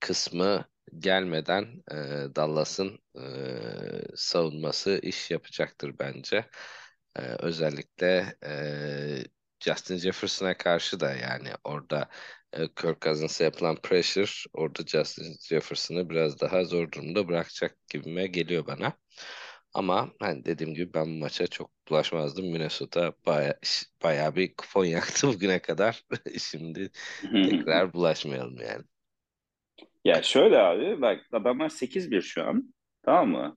kısmı 0.00 0.64
gelmeden 0.98 1.64
e, 1.90 1.96
Dallas'ın 2.36 2.98
e, 3.16 4.16
savunması 4.16 4.98
iş 5.02 5.30
yapacaktır 5.30 5.98
bence. 5.98 6.50
E, 7.16 7.20
özellikle 7.22 8.36
e, 8.46 9.24
Justin 9.60 9.96
Jefferson'a 9.96 10.56
karşı 10.58 11.00
da 11.00 11.14
yani 11.14 11.48
orada 11.64 12.08
e, 12.52 12.68
Kirk 12.74 13.00
Cousins'a 13.02 13.44
yapılan 13.44 13.76
pressure 13.76 14.30
orada 14.52 14.82
Justin 14.86 15.36
Jefferson'ı 15.48 16.10
biraz 16.10 16.40
daha 16.40 16.64
zor 16.64 16.92
durumda 16.92 17.28
bırakacak 17.28 17.76
gibime 17.88 18.26
geliyor 18.26 18.66
bana. 18.66 18.92
Ama 19.76 20.10
hani 20.20 20.44
dediğim 20.44 20.74
gibi 20.74 20.94
ben 20.94 21.06
bu 21.06 21.18
maça 21.18 21.46
çok 21.46 21.70
bulaşmazdım. 21.88 22.46
Minnesota 22.46 23.12
baya, 23.26 23.58
bayağı 24.04 24.36
bir 24.36 24.54
kupon 24.54 24.84
yaktı 24.96 25.28
bugüne 25.28 25.58
kadar. 25.58 26.02
Şimdi 26.40 26.90
tekrar 27.32 27.92
bulaşmayalım 27.92 28.56
yani. 28.56 28.84
Ya 30.04 30.22
şöyle 30.22 30.58
abi 30.58 31.00
bak 31.02 31.20
adamlar 31.32 31.68
8-1 31.68 32.22
şu 32.22 32.44
an. 32.44 32.74
Tamam 33.02 33.28
mı? 33.28 33.56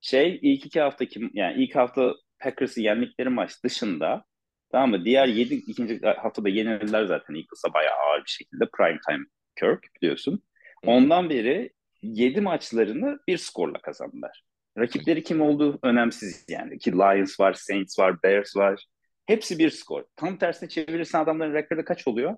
Şey 0.00 0.38
ilk 0.42 0.66
iki 0.66 0.80
haftaki 0.80 1.30
yani 1.32 1.64
ilk 1.64 1.76
hafta 1.76 2.14
Packers'ı 2.38 2.80
yendikleri 2.80 3.28
maç 3.28 3.64
dışında 3.64 4.24
tamam 4.72 4.90
mı? 4.90 5.04
Diğer 5.04 5.26
7 5.28 5.54
ikinci 5.54 6.00
haftada 6.00 6.48
yenildiler 6.48 7.04
zaten 7.04 7.34
Eagles'a 7.34 7.74
bayağı 7.74 7.94
ağır 7.94 8.24
bir 8.24 8.30
şekilde. 8.30 8.64
Prime 8.76 8.98
time 9.08 9.24
Kirk 9.60 9.94
biliyorsun. 9.96 10.42
Ondan 10.86 11.30
beri 11.30 11.70
7 12.02 12.40
maçlarını 12.40 13.18
bir 13.28 13.38
skorla 13.38 13.78
kazandılar. 13.82 14.44
Rakipleri 14.78 15.22
kim 15.22 15.40
olduğu 15.40 15.78
önemsiz 15.82 16.44
yani. 16.48 16.78
Ki 16.78 16.92
Lions 16.92 17.40
var, 17.40 17.52
Saints 17.52 17.98
var, 17.98 18.22
Bears 18.22 18.56
var. 18.56 18.86
Hepsi 19.26 19.58
bir 19.58 19.70
skor. 19.70 20.04
Tam 20.16 20.36
tersine 20.36 20.68
çevirirsen 20.68 21.20
adamların 21.20 21.54
rekordu 21.54 21.84
kaç 21.84 22.08
oluyor? 22.08 22.36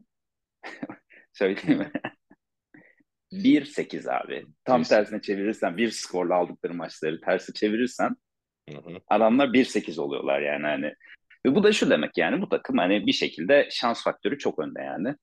Söyleyeyim 1.33 1.79
mi? 1.79 1.93
1-8 3.33 4.11
abi. 4.11 4.47
Tam 4.65 4.81
1 4.81 4.87
tersine 4.87 5.21
çevirirsen 5.21 5.77
bir 5.77 5.91
skorla 5.91 6.35
aldıkları 6.35 6.75
maçları 6.75 7.21
tersi 7.21 7.53
çevirirsen 7.53 8.17
hı 8.71 8.77
hı. 8.77 9.01
adamlar 9.09 9.49
1-8 9.49 10.01
oluyorlar 10.01 10.41
yani 10.41 10.67
hani. 10.67 10.95
Ve 11.47 11.55
bu 11.55 11.63
da 11.63 11.73
şu 11.73 11.91
demek 11.91 12.19
yani 12.19 12.43
bu 12.43 12.49
takım 12.49 12.79
hani 12.79 13.07
bir 13.07 13.13
şekilde 13.13 13.69
şans 13.71 14.05
faktörü 14.05 14.39
çok 14.39 14.59
önde 14.59 14.83
yani. 14.83 15.15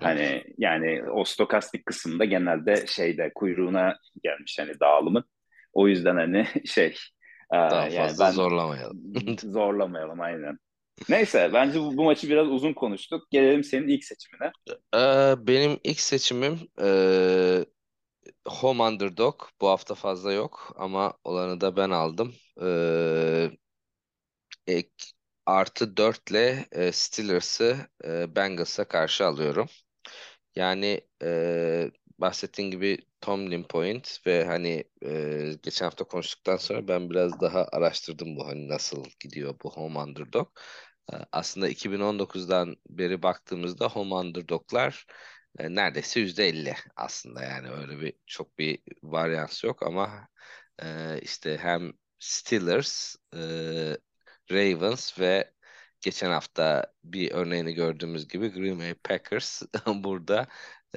Hani 0.00 0.44
yani 0.58 1.10
o 1.10 1.24
stokastik 1.24 1.86
kısımda 1.86 2.24
genelde 2.24 2.86
şeyde 2.86 3.32
kuyruğuna 3.34 3.98
gelmiş 4.22 4.58
hani 4.58 4.80
dağılımın. 4.80 5.24
O 5.76 5.88
yüzden 5.88 6.16
hani 6.16 6.46
şey 6.66 6.94
daha 7.52 7.88
yani 7.88 8.08
fazla 8.08 8.24
ben, 8.24 8.30
zorlamayalım. 8.32 9.00
zorlamayalım 9.42 10.20
aynen. 10.20 10.58
Neyse 11.08 11.50
bence 11.52 11.80
bu, 11.80 11.96
bu 11.96 12.04
maçı 12.04 12.28
biraz 12.28 12.48
uzun 12.48 12.72
konuştuk. 12.72 13.30
Gelelim 13.30 13.64
senin 13.64 13.88
ilk 13.88 14.04
seçimine. 14.04 14.52
Ee, 14.94 15.34
benim 15.46 15.78
ilk 15.84 16.00
seçimim 16.00 16.58
e, 16.82 16.88
Home 18.48 18.82
Underdog. 18.82 19.42
Bu 19.60 19.68
hafta 19.68 19.94
fazla 19.94 20.32
yok 20.32 20.72
ama 20.76 21.14
olanı 21.24 21.60
da 21.60 21.76
ben 21.76 21.90
aldım. 21.90 22.34
Ee, 22.62 23.50
ek, 24.66 24.90
artı 25.46 25.96
4 25.96 26.30
ile 26.30 26.66
e, 26.72 26.92
Steelers'ı 26.92 27.76
e, 28.04 28.36
Bengals'a 28.36 28.84
karşı 28.88 29.26
alıyorum. 29.26 29.68
Yani 30.56 31.00
e, 31.22 31.90
bahsettiğin 32.18 32.70
gibi 32.70 32.98
Tomlin 33.20 33.64
Point 33.64 34.20
ve 34.26 34.44
hani 34.44 34.84
e, 35.04 35.52
geçen 35.62 35.84
hafta 35.86 36.04
konuştuktan 36.04 36.56
sonra 36.56 36.88
ben 36.88 37.10
biraz 37.10 37.40
daha 37.40 37.64
araştırdım 37.72 38.36
bu 38.36 38.46
hani 38.48 38.68
nasıl 38.68 39.04
gidiyor 39.20 39.54
bu 39.64 39.70
Home 39.74 39.98
Underdog. 39.98 40.48
E, 41.12 41.16
aslında 41.32 41.68
2019'dan 41.68 42.76
beri 42.88 43.22
baktığımızda 43.22 43.88
Home 43.88 44.14
Underdog'lar 44.14 45.06
e, 45.58 45.74
neredeyse 45.74 46.20
%50 46.20 46.74
aslında 46.96 47.42
yani 47.42 47.70
öyle 47.70 48.00
bir 48.00 48.14
çok 48.26 48.58
bir 48.58 48.78
varyans 49.02 49.64
yok 49.64 49.82
ama 49.82 50.28
e, 50.82 51.20
işte 51.22 51.58
hem 51.58 51.92
Steelers, 52.18 53.16
e, 53.36 53.38
Ravens 54.50 55.18
ve 55.18 55.52
geçen 56.06 56.30
hafta 56.30 56.94
bir 57.04 57.32
örneğini 57.32 57.74
gördüğümüz 57.74 58.28
gibi 58.28 58.48
Green 58.48 58.78
Bay 58.78 58.94
Packers 58.94 59.62
burada 59.86 60.46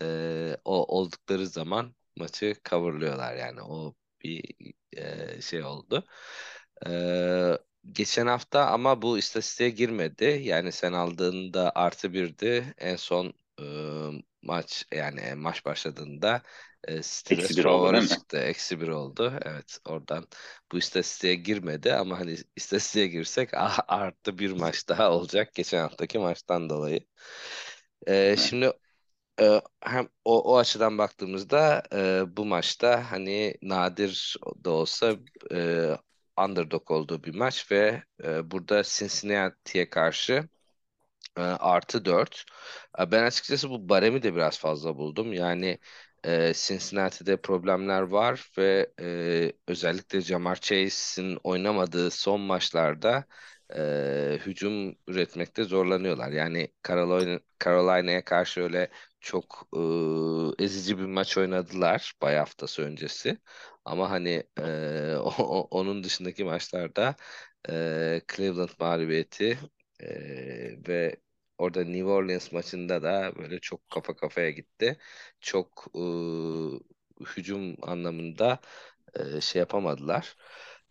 e, 0.01 0.57
o 0.65 0.97
oldukları 0.97 1.47
zaman 1.47 1.95
maçı 2.17 2.55
coverlıyorlar 2.69 3.35
yani 3.35 3.61
o 3.61 3.95
bir 4.23 4.43
e, 4.97 5.41
şey 5.41 5.63
oldu. 5.63 6.05
E, 6.87 7.57
geçen 7.91 8.27
hafta 8.27 8.65
ama 8.67 9.01
bu 9.01 9.17
istatistiğe 9.17 9.69
girmedi. 9.69 10.25
Yani 10.43 10.71
sen 10.71 10.93
aldığında 10.93 11.71
artı 11.75 12.13
birdi. 12.13 12.73
En 12.77 12.95
son 12.95 13.33
maç 14.41 14.85
yani 14.93 15.33
maç 15.35 15.65
başladığında 15.65 16.41
e, 16.83 17.03
Steelers 17.03 17.45
Eksi 17.45 17.61
favori 17.61 18.07
çıktı. 18.07 18.37
Eksi 18.37 18.81
bir 18.81 18.87
oldu. 18.87 19.33
Evet 19.41 19.79
oradan 19.85 20.27
bu 20.71 20.77
istatistiğe 20.77 21.35
girmedi 21.35 21.93
ama 21.93 22.19
hani 22.19 22.35
istatistiğe 22.55 23.07
girsek 23.07 23.49
artı 23.87 24.37
bir 24.37 24.51
maç 24.51 24.89
daha 24.89 25.11
olacak 25.11 25.55
geçen 25.55 25.79
haftaki 25.81 26.19
maçtan 26.19 26.69
dolayı. 26.69 26.99
E, 28.07 28.37
şimdi 28.37 28.71
e, 29.41 29.61
hem 29.81 30.07
o, 30.25 30.53
o 30.53 30.57
açıdan 30.57 30.97
baktığımızda 30.97 31.83
e, 31.93 32.23
bu 32.37 32.45
maçta 32.45 33.11
hani 33.11 33.55
nadir 33.61 34.37
da 34.65 34.69
olsa 34.69 35.15
e, 35.53 35.89
underdog 36.37 36.91
olduğu 36.91 37.23
bir 37.23 37.35
maç 37.35 37.71
ve 37.71 38.03
e, 38.23 38.51
burada 38.51 38.83
Cincinnati'ye 38.83 39.89
karşı 39.89 40.49
artı 41.41 42.05
4. 42.05 42.45
E, 42.99 43.11
ben 43.11 43.23
açıkçası 43.23 43.69
bu 43.69 43.89
baremi 43.89 44.23
de 44.23 44.35
biraz 44.35 44.59
fazla 44.59 44.97
buldum. 44.97 45.33
Yani 45.33 45.79
e, 46.25 46.53
Cincinnati'de 46.55 47.37
problemler 47.41 48.01
var 48.01 48.49
ve 48.57 48.91
e, 49.01 49.53
özellikle 49.67 50.21
Jamar 50.21 50.55
Chase'in 50.61 51.37
oynamadığı 51.43 52.11
son 52.11 52.41
maçlarda 52.41 53.25
e, 53.75 54.39
hücum 54.45 54.95
üretmekte 55.07 55.63
zorlanıyorlar. 55.63 56.31
Yani 56.31 56.73
Carolina 56.87 57.39
Carolina'ya 57.63 58.23
karşı 58.25 58.61
öyle 58.61 58.89
çok 59.21 59.67
e, 60.59 60.63
ezici 60.63 60.97
bir 60.99 61.03
maç 61.05 61.37
oynadılar 61.37 62.13
bay 62.21 62.35
haftası 62.35 62.81
öncesi. 62.81 63.37
Ama 63.85 64.09
hani 64.11 64.43
e, 64.59 65.15
o, 65.23 65.67
onun 65.71 66.03
dışındaki 66.03 66.43
maçlarda 66.43 67.15
e, 67.69 68.21
Cleveland 68.35 68.69
mağlubiyeti 68.79 69.59
e, 69.99 70.07
ve 70.87 71.15
orada 71.59 71.85
New 71.85 72.05
Orleans 72.05 72.51
maçında 72.53 73.03
da 73.03 73.33
böyle 73.39 73.59
çok 73.59 73.89
kafa 73.91 74.15
kafaya 74.17 74.51
gitti. 74.51 74.97
Çok 75.41 75.87
e, 75.95 75.99
hücum 77.25 77.75
anlamında 77.81 78.59
e, 79.15 79.41
şey 79.41 79.59
yapamadılar. 79.59 80.37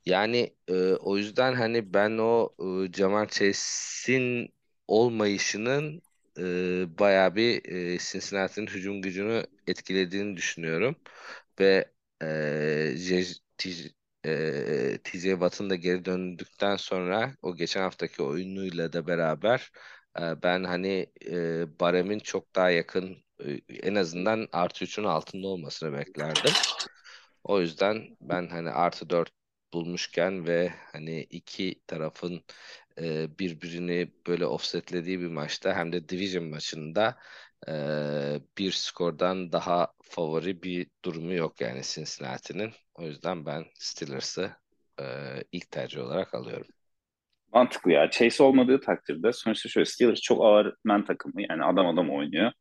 Yani 0.07 0.57
e, 0.69 0.75
o 0.95 1.17
yüzden 1.19 1.55
hani 1.55 1.95
ben 1.95 2.19
o 2.19 2.55
e, 2.89 2.93
Jamal 2.93 3.27
Chase'in 3.29 4.55
olmayışının 4.89 6.03
e, 6.39 6.99
bayağı 6.99 7.35
bir 7.37 7.65
e, 7.95 7.99
Cincinnati'nin 7.99 8.67
hücum 8.67 9.03
gücünü 9.03 9.45
etkilediğini 9.67 10.37
düşünüyorum. 10.37 10.97
Ve 11.61 11.93
e, 12.23 12.95
TJ 15.05 15.31
Watt'ın 15.33 15.71
da 15.71 15.75
geri 15.77 16.05
döndükten 16.05 16.77
sonra 16.77 17.35
o 17.43 17.57
geçen 17.57 17.81
haftaki 17.83 18.23
oyunuyla 18.23 18.93
da 18.93 19.07
beraber 19.07 19.71
ben 20.17 20.65
hani 20.65 21.07
e, 21.27 21.81
Barem'in 21.81 22.19
çok 22.19 22.55
daha 22.57 22.71
yakın 22.71 23.17
e, 23.45 23.61
en 23.83 23.95
azından 23.95 24.49
artı 24.53 24.85
3'ün 24.85 25.05
altında 25.05 25.47
olmasını 25.49 25.93
beklerdim. 25.93 26.53
O 27.45 27.61
yüzden 27.61 28.17
ben 28.21 28.49
hani 28.49 28.71
artı 28.71 29.11
4 29.11 29.33
bulmuşken 29.73 30.47
ve 30.47 30.69
hani 30.93 31.21
iki 31.23 31.81
tarafın 31.87 32.45
e, 33.01 33.39
birbirini 33.39 34.13
böyle 34.27 34.47
offsetlediği 34.47 35.21
bir 35.21 35.27
maçta 35.29 35.75
hem 35.77 35.93
de 35.93 36.09
division 36.09 36.45
maçında 36.45 37.19
e, 37.69 37.73
bir 38.59 38.73
skordan 38.73 39.53
daha 39.53 39.95
favori 40.03 40.63
bir 40.63 40.91
durumu 41.05 41.35
yok 41.35 41.61
yani 41.61 41.83
Cincinnati'nin. 41.85 42.73
O 42.95 43.03
yüzden 43.03 43.47
ben 43.47 43.67
Steelers'ı 43.79 44.53
e, 45.01 45.05
ilk 45.53 45.71
tercih 45.71 46.01
olarak 46.01 46.35
alıyorum. 46.35 46.69
Mantıklı 47.53 47.93
ya. 47.93 48.11
Chase 48.11 48.43
olmadığı 48.43 48.81
takdirde 48.81 49.33
sonuçta 49.33 49.69
şöyle 49.69 49.85
Steelers 49.85 50.21
çok 50.21 50.45
ağır 50.45 50.75
men 50.85 51.05
takımı 51.05 51.43
yani 51.43 51.65
adam 51.65 51.87
adam 51.87 52.11
oynuyor. 52.11 52.53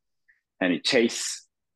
hani 0.60 0.82
Chase 0.84 1.24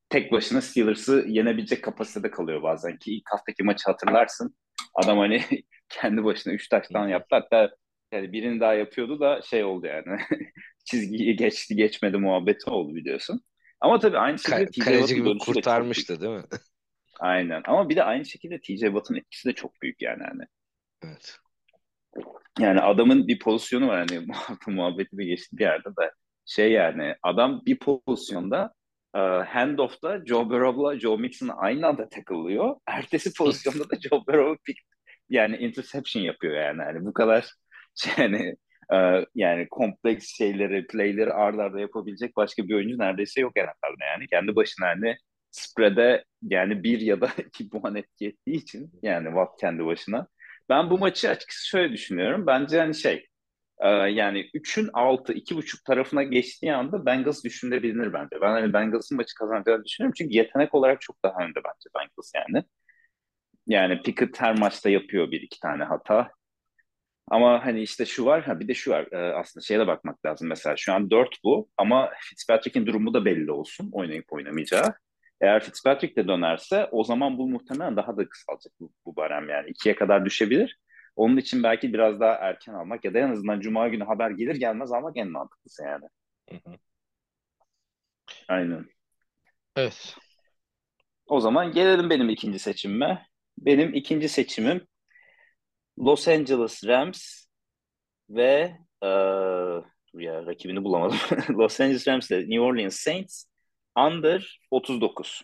tek 0.10 0.32
başına 0.32 0.62
Steelers'ı 0.62 1.26
yenebilecek 1.28 1.84
kapasitede 1.84 2.32
kalıyor 2.32 2.64
bazen 2.64 2.98
ki 2.98 3.16
ilk 3.16 3.24
haftaki 3.32 3.64
maçı 3.64 3.84
hatırlarsın. 3.86 4.56
Adam 4.96 5.18
hani 5.18 5.42
kendi 5.90 6.24
başına 6.24 6.54
3 6.54 6.68
taştan 6.70 7.08
yaptı. 7.08 7.36
Hatta 7.36 7.72
yani 8.12 8.34
birini 8.34 8.60
daha 8.60 8.74
yapıyordu 8.74 9.20
da 9.20 9.42
şey 9.42 9.64
oldu 9.64 9.88
yani. 9.88 10.22
Çizgiyi 10.86 11.36
geçti 11.36 11.76
geçmedi 11.76 12.18
muhabbeti 12.18 12.70
oldu 12.70 12.96
biliyorsun. 12.96 13.42
Ama 13.82 14.00
tabii 14.00 14.18
aynı 14.18 14.40
şekilde 14.40 14.64
Ka- 14.64 14.84
kaleci 14.86 15.16
gibi 15.16 15.38
kurtarmıştı 15.38 16.22
değil 16.22 16.32
mi? 16.32 16.44
Aynen. 17.20 17.62
Ama 17.66 17.90
bir 17.90 17.96
de 17.96 18.04
aynı 18.04 18.26
şekilde 18.26 18.60
TJ 18.62 18.80
Watt'ın 18.80 19.16
etkisi 19.16 19.50
de 19.50 19.54
çok 19.54 19.82
büyük 19.82 20.02
yani. 20.02 20.24
hani. 20.24 20.44
Evet. 21.04 21.40
Yani 22.60 22.80
adamın 22.82 23.28
bir 23.28 23.40
pozisyonu 23.40 23.88
var 23.88 24.08
hani 24.10 24.28
muhabbeti 24.68 25.18
de 25.18 25.26
geçti 25.26 25.58
bir 25.58 25.64
yerde 25.64 25.90
de 25.90 26.12
şey 26.46 26.72
yani 26.72 27.16
adam 27.24 27.62
bir 27.66 27.80
pozisyonda 27.80 28.74
e, 29.16 29.20
handoff'ta 29.20 30.26
Joe 30.26 30.50
Burrow'la 30.50 31.00
Joe 31.00 31.18
Mixon'ı 31.18 31.54
aynı 31.54 31.88
anda 31.88 32.10
takılıyor. 32.10 32.76
Ertesi 32.88 33.34
pozisyonda 33.34 33.90
da 33.90 34.00
Joe 34.00 34.24
Burrow'u 34.28 34.58
pick 34.66 34.80
yani 35.30 35.58
interception 35.58 36.24
yapıyor 36.24 36.56
yani. 36.56 36.84
hani 36.84 37.06
bu 37.06 37.14
kadar 37.14 37.54
yani 38.18 38.56
e, 38.94 39.26
yani 39.36 39.68
kompleks 39.70 40.38
şeyleri, 40.38 40.88
playleri 40.88 41.34
arda 41.34 41.64
arda 41.64 41.80
yapabilecek 41.80 42.36
başka 42.36 42.68
bir 42.68 42.76
oyuncu 42.76 42.98
neredeyse 42.98 43.42
yok 43.42 43.52
herhalde 43.56 44.06
yani. 44.14 44.28
Kendi 44.28 44.56
başına 44.56 44.88
hani 44.88 45.16
spread'e 45.52 46.24
yani 46.42 46.84
bir 46.84 47.00
ya 47.02 47.22
da 47.22 47.30
iki 47.48 47.70
puan 47.70 47.96
etki 47.96 48.28
ettiği 48.28 48.56
için 48.56 48.92
yani 49.04 49.26
Watt 49.26 49.60
kendi 49.62 49.86
başına. 49.86 50.28
Ben 50.72 50.90
bu 50.90 50.98
maçı 50.98 51.30
açıkçası 51.30 51.68
şöyle 51.68 51.94
düşünüyorum. 51.94 52.48
Bence 52.48 52.80
hani 52.80 52.96
şey 52.96 53.28
e, 53.80 53.90
yani 53.90 54.50
3'ün 54.54 54.90
6, 54.94 55.34
2.5 55.34 55.84
tarafına 55.84 56.24
geçtiği 56.24 56.74
anda 56.76 57.06
Bengals 57.06 57.44
düşünebilir 57.44 58.14
bence. 58.14 58.42
Ben 58.42 58.52
hani 58.52 58.74
Bengals'ın 58.74 59.18
maçı 59.18 59.36
kazanacağını 59.36 59.86
düşünüyorum. 59.86 60.16
Çünkü 60.18 60.36
yetenek 60.38 60.76
olarak 60.76 61.02
çok 61.02 61.24
daha 61.26 61.46
önde 61.46 61.60
bence 61.66 61.90
Bengals 61.96 62.32
yani. 62.36 62.66
Yani 63.68 64.02
Pickett 64.02 64.42
her 64.42 64.60
maçta 64.60 64.90
yapıyor 64.90 65.32
bir 65.32 65.42
iki 65.42 65.60
tane 65.60 65.84
hata. 65.84 66.32
Ama 67.28 67.66
hani 67.66 67.82
işte 67.82 68.06
şu 68.06 68.26
var, 68.26 68.44
ha 68.44 68.60
bir 68.60 68.68
de 68.68 68.74
şu 68.74 68.92
var. 68.92 69.08
E, 69.12 69.34
aslında 69.34 69.64
şeye 69.66 69.80
de 69.80 69.88
bakmak 69.88 70.26
lazım. 70.26 70.50
Mesela 70.50 70.78
şu 70.78 70.94
an 70.94 71.12
4 71.12 71.30
bu 71.44 71.70
ama 71.78 72.12
Fitzpatrick'in 72.22 72.86
durumu 72.86 73.14
da 73.14 73.26
belli 73.26 73.52
olsun. 73.52 73.90
Oynayıp 73.94 74.34
oynamayacağı. 74.34 74.96
Eğer 75.42 75.64
Fitzpatrick 75.64 76.16
de 76.16 76.28
dönerse 76.28 76.90
o 76.92 77.04
zaman 77.04 77.38
bu 77.38 77.50
muhtemelen 77.50 77.96
daha 77.96 78.18
da 78.18 78.30
kısalacak 78.30 78.74
bu, 78.80 78.92
bu 79.06 79.16
barem 79.16 79.50
yani. 79.50 79.70
ikiye 79.70 79.96
kadar 79.96 80.26
düşebilir. 80.26 80.80
Onun 81.16 81.38
için 81.38 81.64
belki 81.64 81.94
biraz 81.94 82.20
daha 82.20 82.34
erken 82.34 82.74
almak 82.74 83.06
ya 83.06 83.14
da 83.14 83.20
en 83.20 83.32
azından 83.32 83.60
Cuma 83.60 83.88
günü 83.88 84.04
haber 84.04 84.32
gelir 84.32 84.56
gelmez 84.56 84.92
almak 84.92 85.18
en 85.18 85.28
mantıklısı 85.32 85.84
yani. 85.84 86.06
Hı 86.50 86.56
hı. 86.56 86.76
Aynen. 88.48 88.86
Evet. 89.76 90.16
O 91.26 91.40
zaman 91.40 91.72
gelelim 91.72 92.10
benim 92.10 92.30
ikinci 92.30 92.60
seçimime. 92.60 93.26
Benim 93.58 93.94
ikinci 93.94 94.30
seçimim 94.30 94.88
Los 96.00 96.28
Angeles 96.28 96.84
Rams 96.88 97.46
ve 98.30 98.78
ee, 99.04 99.08
ya 100.14 100.46
rakibini 100.46 100.84
bulamadım. 100.84 101.18
Los 101.50 101.82
Angeles 101.82 102.08
Rams 102.08 102.32
ile 102.32 102.40
New 102.40 102.60
Orleans 102.60 102.96
Saints 102.96 103.46
under 103.98 104.60
39. 104.72 105.42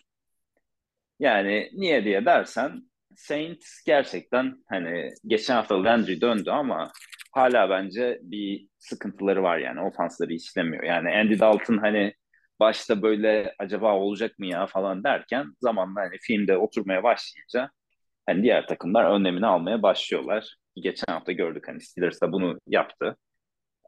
Yani 1.18 1.70
niye 1.72 2.04
diye 2.04 2.24
dersen 2.24 2.82
Saints 3.16 3.82
gerçekten 3.86 4.64
hani 4.68 5.10
geçen 5.26 5.54
hafta 5.54 5.84
Landry 5.84 6.20
döndü 6.20 6.50
ama 6.50 6.92
hala 7.34 7.70
bence 7.70 8.18
bir 8.22 8.68
sıkıntıları 8.78 9.42
var 9.42 9.58
yani 9.58 9.80
ofansları 9.80 10.32
işlemiyor. 10.32 10.82
Yani 10.84 11.16
Andy 11.16 11.38
Dalton 11.38 11.78
hani 11.78 12.14
başta 12.60 13.02
böyle 13.02 13.54
acaba 13.58 13.94
olacak 13.94 14.38
mı 14.38 14.46
ya 14.46 14.66
falan 14.66 15.04
derken 15.04 15.46
zamanla 15.60 16.00
hani 16.00 16.18
filmde 16.20 16.56
oturmaya 16.56 17.02
başlayınca 17.02 17.70
hani 18.26 18.42
diğer 18.42 18.66
takımlar 18.66 19.04
önlemini 19.04 19.46
almaya 19.46 19.82
başlıyorlar. 19.82 20.56
Geçen 20.76 21.12
hafta 21.12 21.32
gördük 21.32 21.68
hani 21.68 21.80
Steelers 21.80 22.20
da 22.22 22.32
bunu 22.32 22.58
yaptı. 22.66 23.16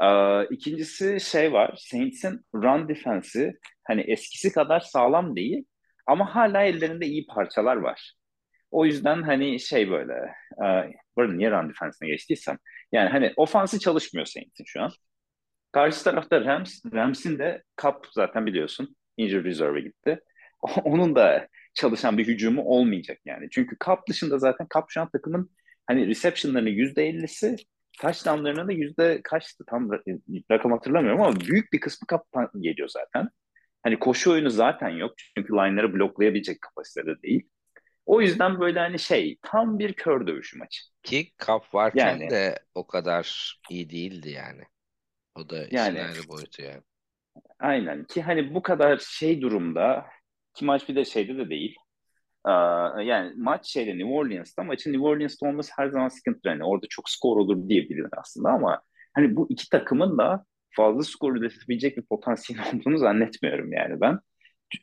Ee, 0.03 0.45
ikincisi 0.51 1.21
şey 1.21 1.53
var. 1.53 1.75
Saints'in 1.79 2.41
run 2.55 2.89
defense'i 2.89 3.53
hani 3.91 4.01
eskisi 4.01 4.53
kadar 4.53 4.81
sağlam 4.81 5.37
değil 5.37 5.65
ama 6.07 6.35
hala 6.35 6.63
ellerinde 6.63 7.07
iyi 7.07 7.27
parçalar 7.27 7.77
var. 7.77 8.15
O 8.71 8.87
yüzden 8.87 9.23
hani 9.23 9.61
şey 9.61 9.91
böyle 9.91 10.13
e, 10.65 10.67
burada 11.17 11.33
niye 11.33 11.51
run 11.51 11.69
defense'ine 11.69 12.09
geçtiysem 12.11 12.59
yani 12.93 13.09
hani 13.09 13.33
ofansı 13.37 13.79
çalışmıyor 13.79 14.27
Saints'in 14.27 14.65
şu 14.67 14.83
an. 14.83 14.91
Karşı 15.73 16.05
tarafta 16.05 16.45
Rams, 16.45 16.81
Rams'in 16.95 17.39
de 17.39 17.63
Cup 17.83 18.07
zaten 18.13 18.47
biliyorsun 18.47 18.97
injury 19.17 19.45
reserve'e 19.45 19.81
gitti. 19.81 20.21
Onun 20.85 21.15
da 21.15 21.49
çalışan 21.75 22.19
bir 22.19 22.27
hücumu 22.27 22.63
olmayacak 22.63 23.19
yani. 23.25 23.49
Çünkü 23.51 23.77
Cup 23.87 23.99
dışında 24.09 24.39
zaten 24.39 24.67
Cup 24.75 24.85
şu 24.89 25.01
an 25.01 25.11
takımın 25.11 25.51
hani 25.87 26.07
reception'larının 26.07 26.71
%50'si 26.71 27.57
touchdownlarının 28.01 28.69
da 28.69 28.73
yüzde 28.73 29.21
kaçtı 29.25 29.65
tam 29.69 29.91
rakam 30.51 30.73
hatırlamıyorum 30.73 31.21
ama 31.21 31.41
büyük 31.41 31.73
bir 31.73 31.81
kısmı 31.81 32.07
kaptan 32.07 32.51
geliyor 32.61 32.89
zaten. 32.89 33.29
Hani 33.83 33.99
koşu 33.99 34.33
oyunu 34.33 34.51
zaten 34.51 34.89
yok 34.89 35.15
çünkü 35.37 35.53
line'ları 35.53 35.95
bloklayabilecek 35.95 36.61
kapasitede 36.61 37.23
değil. 37.23 37.49
O 38.07 38.21
yüzden 38.21 38.61
böyle 38.61 38.79
hani 38.79 38.99
şey 38.99 39.39
tam 39.43 39.79
bir 39.79 39.93
kör 39.93 40.27
dövüşü 40.27 40.59
maçı. 40.59 40.81
Ki 41.03 41.31
kap 41.37 41.75
varken 41.75 42.19
yani, 42.19 42.31
de 42.31 42.59
o 42.75 42.87
kadar 42.87 43.57
iyi 43.71 43.91
değildi 43.91 44.31
yani. 44.31 44.63
O 45.35 45.51
da 45.51 45.67
yani, 45.71 46.03
ayrı 46.03 46.29
boyutu 46.29 46.63
yani. 46.63 46.83
Aynen 47.59 48.05
ki 48.05 48.23
hani 48.23 48.55
bu 48.55 48.63
kadar 48.63 48.99
şey 48.99 49.41
durumda 49.41 50.07
ki 50.55 50.65
maç 50.65 50.89
bir 50.89 50.97
de 50.97 51.05
şeyde 51.05 51.37
de 51.37 51.51
değil. 51.51 51.77
Ee, 52.47 52.51
yani 53.03 53.33
maç 53.37 53.67
şeyde 53.67 53.99
New 53.99 54.13
Orleans'ta 54.13 54.63
maçın 54.63 54.93
New 54.93 55.07
Orleans'ta 55.07 55.49
olması 55.49 55.73
her 55.77 55.89
zaman 55.89 56.09
sıkıntı. 56.09 56.49
Yani 56.49 56.65
orada 56.65 56.87
çok 56.91 57.11
skor 57.11 57.37
olur 57.37 57.69
diyebilirim 57.69 58.11
aslında 58.17 58.49
ama 58.49 58.83
hani 59.15 59.37
bu 59.37 59.47
iki 59.51 59.69
takımın 59.69 60.19
da 60.19 60.45
fazla 60.77 61.03
skor 61.03 61.37
üretebilecek 61.37 61.97
bir 61.97 62.03
potansiyel 62.03 62.63
olduğunu 62.75 62.99
zannetmiyorum 62.99 63.73
yani 63.73 64.01
ben. 64.01 64.19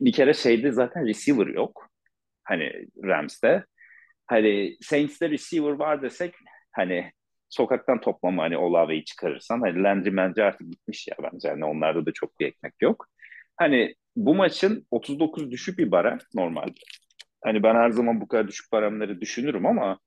Bir 0.01 0.11
kere 0.11 0.33
şeyde 0.33 0.71
zaten 0.71 1.07
receiver 1.07 1.47
yok. 1.47 1.89
Hani 2.43 2.87
Rams'te. 3.03 3.65
Hani 4.27 4.77
Saints'te 4.81 5.29
receiver 5.29 5.71
var 5.71 6.01
desek 6.01 6.35
hani 6.71 7.11
sokaktan 7.49 8.01
toplama 8.01 8.43
hani 8.43 8.57
Olave'yi 8.57 9.05
çıkarırsan 9.05 9.61
hani 9.61 9.83
Landry 9.83 10.17
bence 10.17 10.43
artık 10.43 10.71
gitmiş 10.71 11.07
ya 11.07 11.15
bence. 11.23 11.49
Hani 11.49 11.65
onlarda 11.65 12.05
da 12.05 12.11
çok 12.13 12.39
bir 12.39 12.45
ekmek 12.45 12.73
yok. 12.81 13.07
Hani 13.57 13.95
bu 14.15 14.35
maçın 14.35 14.87
39 14.91 15.51
düşük 15.51 15.79
bir 15.79 15.91
bara 15.91 16.17
normalde. 16.35 16.79
Hani 17.43 17.63
ben 17.63 17.75
her 17.75 17.89
zaman 17.89 18.21
bu 18.21 18.27
kadar 18.27 18.47
düşük 18.47 18.71
paramları 18.71 19.21
düşünürüm 19.21 19.65
ama 19.65 19.99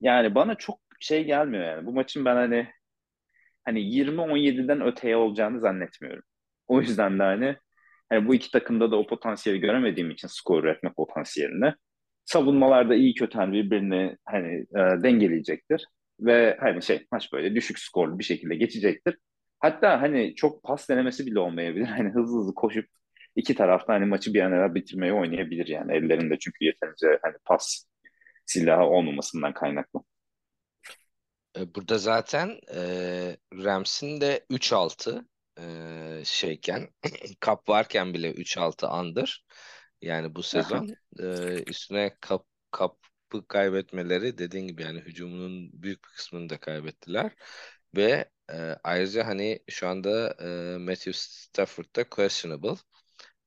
yani 0.00 0.34
bana 0.34 0.54
çok 0.54 0.80
şey 1.00 1.24
gelmiyor 1.24 1.64
yani. 1.64 1.86
Bu 1.86 1.92
maçın 1.92 2.24
ben 2.24 2.36
hani 2.36 2.68
hani 3.64 3.80
20-17'den 3.80 4.80
öteye 4.80 5.16
olacağını 5.16 5.60
zannetmiyorum. 5.60 6.22
O 6.66 6.80
yüzden 6.80 7.18
de 7.18 7.22
hani, 7.22 7.56
hani 8.10 8.28
bu 8.28 8.34
iki 8.34 8.50
takımda 8.50 8.90
da 8.90 8.96
o 8.96 9.06
potansiyeli 9.06 9.60
göremediğim 9.60 10.10
için 10.10 10.28
skor 10.28 10.64
üretme 10.64 10.92
potansiyelini 10.96 11.74
savunmalarda 12.24 12.94
iyi 12.94 13.14
kötü 13.14 13.38
hani 13.38 13.52
birbirini 13.52 14.16
hani 14.24 14.48
e, 14.56 15.02
dengeleyecektir 15.02 15.86
ve 16.20 16.56
hani 16.60 16.82
şey 16.82 17.06
maç 17.12 17.32
böyle 17.32 17.54
düşük 17.54 17.78
skorlu 17.78 18.18
bir 18.18 18.24
şekilde 18.24 18.54
geçecektir. 18.56 19.18
Hatta 19.60 20.02
hani 20.02 20.34
çok 20.34 20.62
pas 20.62 20.88
denemesi 20.88 21.26
bile 21.26 21.38
olmayabilir. 21.40 21.86
Hani 21.98 22.10
hızlı 22.10 22.38
hızlı 22.40 22.54
koşup 22.54 22.86
iki 23.36 23.54
tarafta 23.54 23.92
hani 23.94 24.04
maçı 24.06 24.34
bir 24.34 24.40
an 24.40 24.52
evvel 24.52 24.74
bitirmeyi 24.74 25.12
oynayabilir 25.12 25.66
yani 25.68 25.92
ellerinde 25.92 26.38
çünkü 26.38 26.64
yeterince 26.64 27.18
hani 27.22 27.34
pas 27.44 27.84
silahı 28.46 28.84
olmamasından 28.84 29.54
kaynaklı. 29.54 30.00
E, 31.56 31.74
burada 31.74 31.98
zaten 31.98 32.60
e, 32.74 32.80
Rams'in 33.52 34.20
de 34.20 34.46
3-6 34.50 35.28
e, 35.58 36.22
şeyken 36.24 36.88
kap 37.40 37.68
varken 37.68 38.14
bile 38.14 38.32
3-6 38.32 38.86
andır. 38.86 39.44
Yani 40.02 40.34
bu 40.34 40.42
sezon 40.42 40.88
e, 41.18 41.24
üstüne 41.66 42.16
kap 42.20 42.46
kapı 42.70 43.48
kaybetmeleri 43.48 44.38
dediğin 44.38 44.66
gibi 44.66 44.82
yani 44.82 45.00
hücumunun 45.00 45.70
büyük 45.82 46.04
bir 46.04 46.08
kısmını 46.08 46.48
da 46.48 46.58
kaybettiler. 46.58 47.32
Ve 47.96 48.30
e, 48.52 48.76
ayrıca 48.84 49.26
hani 49.26 49.60
şu 49.68 49.88
anda 49.88 50.34
e, 50.40 50.78
Matthew 50.78 51.12
Stafford 51.12 51.96
da 51.96 52.08
questionable. 52.08 52.76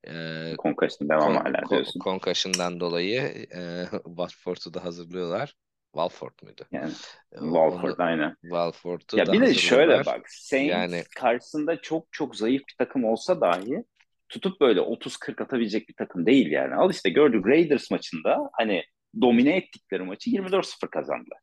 E, 0.08 0.56
concussion 0.60 1.10
devam 1.10 1.34
kon, 1.34 1.36
hala 1.36 1.70
diyorsun. 1.70 2.00
Concussion'dan 2.00 2.80
dolayı 2.80 3.48
e, 3.56 3.86
Watford'u 4.06 4.74
da 4.74 4.84
hazırlıyorlar. 4.84 5.56
Walford 5.98 6.34
muydu? 6.44 6.66
Yani 6.72 6.92
e, 7.32 7.40
Walford 7.40 8.00
aynen. 8.00 8.36
Walford'u 8.42 9.18
ya 9.18 9.26
bir 9.26 9.42
de 9.42 9.54
şöyle 9.54 10.06
bak 10.06 10.30
Saints 10.30 10.72
yani... 10.72 11.04
karşısında 11.16 11.82
çok 11.82 12.08
çok 12.12 12.36
zayıf 12.36 12.62
bir 12.70 12.76
takım 12.78 13.06
olsa 13.06 13.42
dahi 13.42 13.84
tutup 14.30 14.62
böyle 14.62 14.80
30-40 14.80 15.44
atabilecek 15.44 15.90
bir 15.90 15.94
takım 15.94 16.26
değil 16.26 16.52
yani. 16.52 16.76
Al 16.76 16.92
işte 16.92 17.10
gördük 17.10 17.48
Raiders 17.48 17.92
maçında 17.92 18.50
hani 18.54 18.84
domine 19.22 19.58
ettikleri 19.58 20.04
maçı 20.04 20.30
24-0 20.30 20.90
kazandılar. 20.90 21.40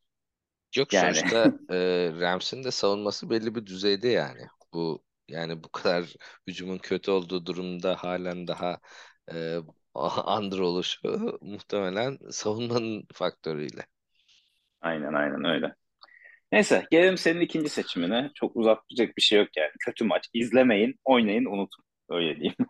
Yok 0.76 0.92
yani. 0.92 1.14
sonuçta 1.14 1.52
e, 1.70 2.10
Rams'in 2.20 2.64
de 2.64 2.70
savunması 2.70 3.30
belli 3.30 3.54
bir 3.54 3.66
düzeyde 3.66 4.08
yani. 4.08 4.42
Bu 4.72 5.04
yani 5.28 5.64
bu 5.64 5.68
kadar 5.68 6.14
hücumun 6.48 6.78
kötü 6.78 7.10
olduğu 7.10 7.46
durumda 7.46 7.96
halen 7.96 8.46
daha 8.46 8.78
e, 9.32 9.58
under 10.38 10.58
oluşu 10.58 11.38
muhtemelen 11.40 12.18
savunmanın 12.30 13.06
faktörüyle. 13.12 13.86
Aynen 14.84 15.12
aynen 15.14 15.44
öyle. 15.44 15.74
Neyse 16.52 16.86
gelelim 16.90 17.16
senin 17.18 17.40
ikinci 17.40 17.68
seçimine. 17.68 18.30
Çok 18.34 18.56
uzatacak 18.56 19.16
bir 19.16 19.22
şey 19.22 19.38
yok 19.38 19.48
yani. 19.56 19.70
Kötü 19.80 20.04
maç. 20.04 20.28
İzlemeyin, 20.34 20.94
oynayın, 21.04 21.44
unutun. 21.44 21.84
Öyle 22.10 22.36
diyeyim. 22.36 22.56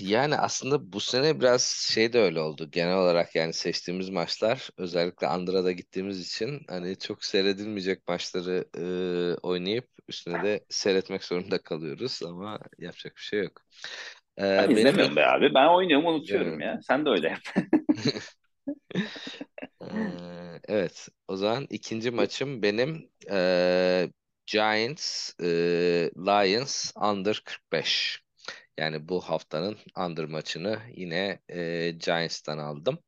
Yani 0.00 0.36
aslında 0.36 0.92
bu 0.92 1.00
sene 1.00 1.40
biraz 1.40 1.62
şey 1.64 2.12
de 2.12 2.18
öyle 2.20 2.40
oldu. 2.40 2.68
Genel 2.70 2.96
olarak 2.96 3.34
yani 3.36 3.52
seçtiğimiz 3.52 4.10
maçlar 4.10 4.70
özellikle 4.76 5.26
Andıra'da 5.26 5.72
gittiğimiz 5.72 6.20
için 6.26 6.60
hani 6.68 6.98
çok 6.98 7.24
seyredilmeyecek 7.24 8.08
maçları 8.08 8.64
e, 8.78 8.84
oynayıp 9.42 9.88
üstüne 10.08 10.42
de 10.42 10.64
seyretmek 10.68 11.24
zorunda 11.24 11.62
kalıyoruz 11.62 12.20
ama 12.26 12.58
yapacak 12.78 13.16
bir 13.16 13.22
şey 13.22 13.40
yok. 13.42 13.62
E, 14.40 14.44
ben 14.58 14.70
benim 14.76 14.76
izlemiyorum 14.76 15.16
be 15.16 15.26
abi. 15.26 15.54
Ben 15.54 15.68
oynuyorum 15.68 16.06
unutuyorum 16.06 16.60
ya. 16.60 16.80
Sen 16.82 17.06
de 17.06 17.10
öyle 17.10 17.28
yap. 17.28 17.40
Ee, 19.82 20.60
evet, 20.68 21.08
o 21.28 21.36
zaman 21.36 21.66
ikinci 21.70 22.10
maçım 22.10 22.62
benim 22.62 23.10
e, 23.30 24.10
Giants 24.46 25.30
e, 25.40 25.46
Lions 26.16 26.92
under 26.96 27.42
45. 27.44 28.22
Yani 28.78 29.08
bu 29.08 29.20
haftanın 29.20 29.76
under 29.98 30.24
maçını 30.24 30.78
yine 30.96 31.40
e, 31.50 31.90
Giants'tan 31.90 32.58
aldım. 32.58 32.98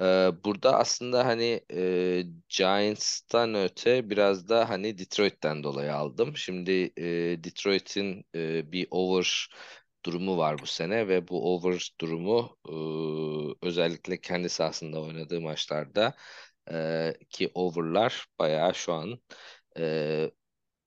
E, 0.00 0.04
burada 0.44 0.78
aslında 0.78 1.26
hani 1.26 1.60
e, 1.72 2.24
Giants'tan 2.48 3.54
öte 3.54 4.10
biraz 4.10 4.48
da 4.48 4.68
hani 4.70 4.98
Detroit'ten 4.98 5.62
dolayı 5.64 5.94
aldım. 5.94 6.36
Şimdi 6.36 6.92
e, 6.98 7.04
Detroit'in 7.44 8.24
e, 8.34 8.72
bir 8.72 8.86
over 8.90 9.48
durumu 10.04 10.36
var 10.38 10.58
bu 10.58 10.66
sene 10.66 11.08
ve 11.08 11.28
bu 11.28 11.54
over 11.54 11.90
durumu 12.00 12.58
e, 12.68 13.66
özellikle 13.66 14.20
kendi 14.20 14.48
sahasında 14.48 15.00
oynadığı 15.02 15.40
maçlarda 15.40 16.14
e, 16.72 17.14
ki 17.30 17.50
overlar 17.54 18.26
bayağı 18.38 18.74
şu 18.74 18.92
an 18.92 19.20
e, 19.78 20.30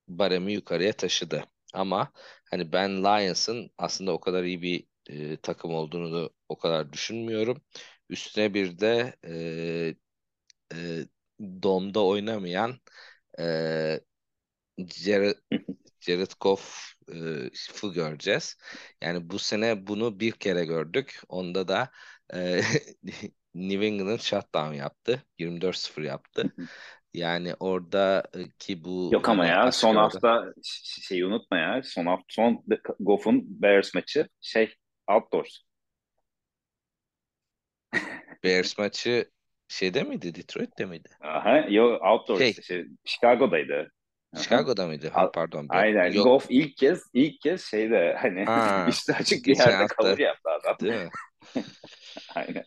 baremi 0.07 0.53
yukarıya 0.53 0.93
taşıdı. 0.93 1.45
Ama 1.73 2.11
hani 2.51 2.73
ben 2.73 3.03
Lions'ın 3.03 3.71
aslında 3.77 4.13
o 4.13 4.19
kadar 4.19 4.43
iyi 4.43 4.63
bir 4.63 4.87
e, 5.09 5.37
takım 5.37 5.75
olduğunu 5.75 6.13
da 6.25 6.29
o 6.49 6.57
kadar 6.57 6.93
düşünmüyorum. 6.93 7.61
Üstüne 8.09 8.53
bir 8.53 8.79
de 8.79 9.15
e, 9.27 9.95
e, 10.73 11.05
domda 11.63 12.05
oynamayan 12.05 12.79
e, 13.39 14.01
Jared, 14.77 15.35
Jared 15.99 16.31
Goff'u 16.39 17.93
göreceğiz. 17.93 18.57
Yani 19.01 19.29
bu 19.29 19.39
sene 19.39 19.87
bunu 19.87 20.19
bir 20.19 20.31
kere 20.31 20.65
gördük. 20.65 21.21
Onda 21.29 21.67
da 21.67 21.91
e, 22.33 22.61
New 23.55 23.85
England 23.85 24.19
shutdown 24.19 24.73
yaptı. 24.73 25.23
24-0 25.39 26.03
yaptı. 26.03 26.53
Yani 27.13 27.53
oradaki 27.59 28.83
bu 28.83 29.09
Yok 29.13 29.29
ama 29.29 29.45
ya 29.45 29.71
son 29.71 29.95
orada... 29.95 30.01
hafta 30.01 30.53
şeyi 31.07 31.25
unutma 31.25 31.57
ya. 31.57 31.81
Son 31.83 32.05
hafta 32.05 32.25
son 32.29 32.65
Goff'un 32.99 33.61
Bears 33.61 33.93
maçı 33.93 34.29
şey 34.41 34.73
outdoors. 35.07 35.59
Bears 38.43 38.77
maçı 38.77 39.31
şeyde 39.67 40.03
miydi? 40.03 40.35
Detroit'te 40.35 40.85
miydi? 40.85 41.09
Aha, 41.21 41.57
yok 41.57 42.01
outdoors. 42.01 42.39
Şey, 42.39 42.53
şey, 42.53 42.85
Chicago'daydı. 43.05 43.91
Chicago'da 44.37 44.87
mıydı? 44.87 45.09
Ha, 45.13 45.31
pardon. 45.31 45.69
Ben, 45.69 45.77
aynen. 45.77 46.11
Yok. 46.11 46.25
Goff 46.25 46.45
ilk 46.49 46.77
kez 46.77 47.03
ilk 47.13 47.41
kez 47.41 47.63
şeyde 47.63 48.15
hani 48.21 48.45
ha, 48.45 48.85
üstü 48.89 49.13
açık 49.13 49.45
bir 49.45 49.57
yerde 49.57 49.73
hafta. 49.73 49.95
cover 50.03 50.17
yaptı 50.17 50.49
adam. 50.49 50.75
Değil 50.79 50.93
mi? 50.93 51.09
aynen. 52.35 52.63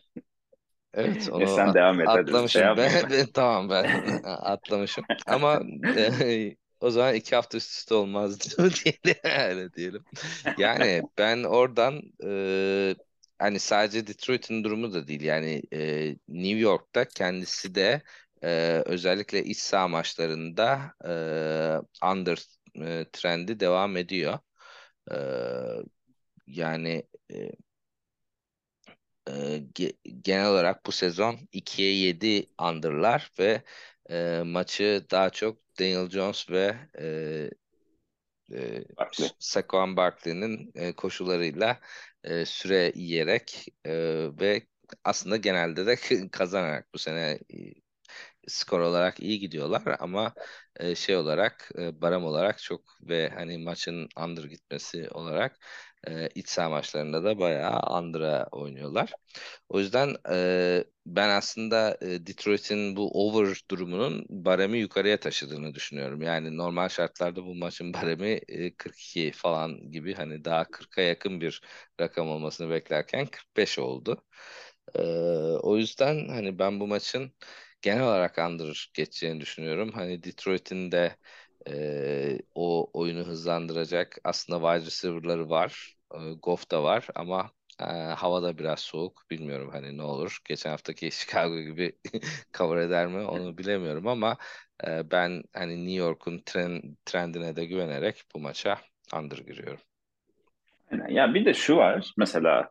Evet 0.93 1.29
onu 1.31 1.47
sen 1.47 1.73
devam 1.73 2.01
et. 2.01 2.07
Atlamışım. 2.07 2.61
Hadi. 2.61 2.77
Ben, 2.77 3.09
ben, 3.09 3.25
tamam 3.33 3.69
ben 3.69 4.03
atlamışım. 4.23 5.05
Ama 5.27 5.61
e, 5.95 6.55
o 6.79 6.89
zaman 6.89 7.15
iki 7.15 7.35
hafta 7.35 7.57
üst 7.57 7.71
üste 7.71 7.93
olmaz 7.93 8.39
diyelim. 8.57 9.19
Öyle 9.23 9.73
diyelim. 9.73 10.03
Yani 10.57 11.01
ben 11.17 11.43
oradan 11.43 12.01
e, 12.25 12.95
hani 13.39 13.59
sadece 13.59 14.07
Detroit'in 14.07 14.63
durumu 14.63 14.93
da 14.93 15.07
değil. 15.07 15.21
Yani 15.21 15.61
e, 15.73 16.09
New 16.27 16.59
York'ta 16.59 17.05
kendisi 17.05 17.75
de 17.75 18.01
e, 18.43 18.83
özellikle 18.85 19.43
iç 19.43 19.57
saha 19.59 19.87
maçlarında 19.87 20.93
e, 21.05 22.07
under 22.11 22.39
e, 22.81 23.05
trendi 23.13 23.59
devam 23.59 23.97
ediyor. 23.97 24.39
E, 25.11 25.15
yani 26.47 27.03
e, 27.33 27.51
e, 29.29 29.63
genel 30.21 30.47
olarak 30.47 30.85
bu 30.85 30.91
sezon 30.91 31.39
2'ye 31.51 31.93
7 31.93 32.47
underlar 32.61 33.31
ve 33.39 33.63
e, 34.09 34.41
maçı 34.45 35.05
daha 35.11 35.29
çok 35.29 35.57
Daniel 35.79 36.09
Jones 36.09 36.49
ve 36.49 36.75
e, 36.99 37.49
e, 38.53 38.83
Saquon 39.39 39.97
Barkley'nin 39.97 40.71
e, 40.75 40.93
koşularıyla 40.93 41.79
e, 42.23 42.45
süre 42.45 42.91
yiyerek 42.95 43.67
e, 43.85 43.91
ve 44.39 44.67
aslında 45.03 45.37
genelde 45.37 45.85
de 45.85 45.95
kazanarak 46.31 46.93
bu 46.93 46.97
sene 46.99 47.39
skor 48.51 48.79
olarak 48.79 49.19
iyi 49.19 49.39
gidiyorlar 49.39 49.83
ama 49.99 50.33
e, 50.75 50.95
şey 50.95 51.15
olarak 51.17 51.69
e, 51.79 52.01
baram 52.01 52.25
olarak 52.25 52.59
çok 52.59 52.81
ve 53.01 53.29
hani 53.29 53.57
maçın 53.57 54.09
under 54.19 54.43
gitmesi 54.43 55.09
olarak 55.11 55.57
e, 56.07 56.29
iç 56.35 56.49
saha 56.49 56.69
maçlarında 56.69 57.23
da 57.23 57.39
bayağı 57.39 57.99
under'a 57.99 58.47
oynuyorlar. 58.51 59.13
O 59.69 59.79
yüzden 59.79 60.15
e, 60.31 60.83
ben 61.05 61.29
aslında 61.29 61.97
e, 62.01 62.25
Detroit'in 62.27 62.95
bu 62.95 63.27
over 63.27 63.61
durumunun 63.71 64.25
baremi 64.29 64.77
yukarıya 64.79 65.19
taşıdığını 65.19 65.73
düşünüyorum. 65.75 66.21
Yani 66.21 66.57
normal 66.57 66.89
şartlarda 66.89 67.45
bu 67.45 67.55
maçın 67.55 67.93
baremi 67.93 68.29
e, 68.47 68.75
42 68.75 69.31
falan 69.31 69.91
gibi 69.91 70.13
hani 70.13 70.45
daha 70.45 70.63
40'a 70.65 71.01
yakın 71.01 71.41
bir 71.41 71.61
rakam 72.01 72.29
olmasını 72.29 72.69
beklerken 72.69 73.25
45 73.27 73.79
oldu. 73.79 74.23
E, 74.95 75.01
o 75.63 75.77
yüzden 75.77 76.27
hani 76.29 76.59
ben 76.59 76.79
bu 76.79 76.87
maçın 76.87 77.31
genel 77.81 78.03
olarak 78.03 78.37
under 78.37 78.91
geçeceğini 78.93 79.41
düşünüyorum. 79.41 79.91
Hani 79.93 80.23
Detroit'in 80.23 80.91
de 80.91 81.15
e, 81.67 82.39
o 82.55 82.89
oyunu 82.93 83.23
hızlandıracak 83.27 84.17
aslında 84.23 84.59
wide 84.59 84.85
receiver'ları 84.85 85.49
var. 85.49 85.95
E, 86.15 86.17
Goff 86.43 86.71
da 86.71 86.83
var 86.83 87.07
ama 87.15 87.51
e, 87.79 87.83
hava 87.93 88.43
da 88.43 88.57
biraz 88.57 88.79
soğuk. 88.79 89.23
Bilmiyorum 89.31 89.69
hani 89.71 89.97
ne 89.97 90.03
olur. 90.03 90.39
Geçen 90.45 90.69
haftaki 90.69 91.11
Chicago 91.11 91.59
gibi 91.59 91.97
cover 92.57 92.77
eder 92.77 93.07
mi 93.07 93.19
onu 93.21 93.57
bilemiyorum 93.57 94.07
ama 94.07 94.37
e, 94.87 95.11
ben 95.11 95.43
hani 95.53 95.77
New 95.85 95.93
York'un 95.93 96.39
trend, 96.45 96.83
trendine 97.05 97.55
de 97.55 97.65
güvenerek 97.65 98.23
bu 98.35 98.39
maça 98.39 98.77
under 99.15 99.37
giriyorum. 99.37 99.81
Ya 101.09 101.33
bir 101.33 101.45
de 101.45 101.53
şu 101.53 101.75
var 101.75 102.13
mesela 102.17 102.69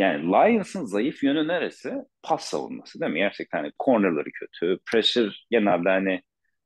yani 0.00 0.24
Lions'ın 0.24 0.84
zayıf 0.84 1.22
yönü 1.24 1.48
neresi? 1.48 1.94
Pas 2.22 2.44
savunması 2.44 3.00
değil 3.00 3.12
mi? 3.12 3.18
Gerçekten 3.18 3.58
hani 3.58 3.72
cornerları 3.84 4.30
kötü. 4.32 4.78
Pressure 4.86 5.30
genelde 5.50 5.88
hani 5.88 6.22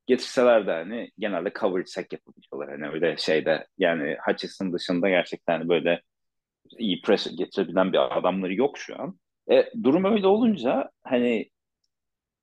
getirseler 0.06 0.66
de 0.66 0.70
hani 0.72 1.10
genelde 1.18 1.52
coverage 1.60 1.86
sack 1.86 2.12
yapabiliyorlar. 2.12 2.80
Hani 2.80 2.94
öyle 2.94 3.16
şeyde 3.16 3.66
yani 3.78 4.16
Hutchinson 4.26 4.72
dışında 4.72 5.08
gerçekten 5.08 5.58
hani 5.58 5.68
böyle 5.68 6.02
iyi 6.78 7.02
pressure 7.02 7.34
getirebilen 7.34 7.92
bir 7.92 8.18
adamları 8.18 8.54
yok 8.54 8.78
şu 8.78 9.02
an. 9.02 9.18
E, 9.50 9.70
durum 9.82 10.04
öyle 10.04 10.26
olunca 10.26 10.90
hani 11.04 11.50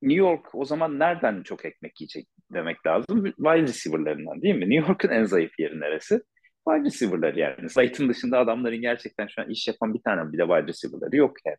New 0.02 0.18
York 0.20 0.54
o 0.54 0.64
zaman 0.64 0.98
nereden 0.98 1.42
çok 1.42 1.64
ekmek 1.64 2.00
yiyecek 2.00 2.28
demek 2.54 2.86
lazım? 2.86 3.24
Wide 3.24 3.62
receiver'larından 3.62 4.42
değil 4.42 4.54
mi? 4.54 4.70
New 4.70 4.88
York'un 4.88 5.08
en 5.08 5.24
zayıf 5.24 5.58
yeri 5.58 5.80
neresi? 5.80 6.20
Wide 6.68 6.84
receiver'ları 6.84 7.38
yani. 7.38 7.70
Slayton 7.70 8.08
dışında 8.08 8.38
adamların 8.38 8.80
gerçekten 8.80 9.26
şu 9.26 9.42
an 9.42 9.50
iş 9.50 9.68
yapan 9.68 9.94
bir 9.94 10.02
tane 10.02 10.32
bile 10.32 10.42
wide 10.42 10.66
receiver'ları 10.66 11.16
yok 11.16 11.36
yani. 11.46 11.56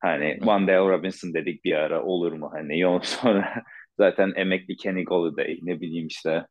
Hani 0.00 0.40
Der 0.66 0.78
Robinson 0.78 1.34
dedik 1.34 1.64
bir 1.64 1.74
ara 1.74 2.02
olur 2.04 2.32
mu 2.32 2.50
hani 2.54 2.80
yol 2.80 3.00
sonra 3.00 3.64
zaten 3.98 4.32
emekli 4.36 4.76
Kenny 4.76 5.04
Golladay 5.04 5.58
ne 5.62 5.80
bileyim 5.80 6.06
işte 6.06 6.46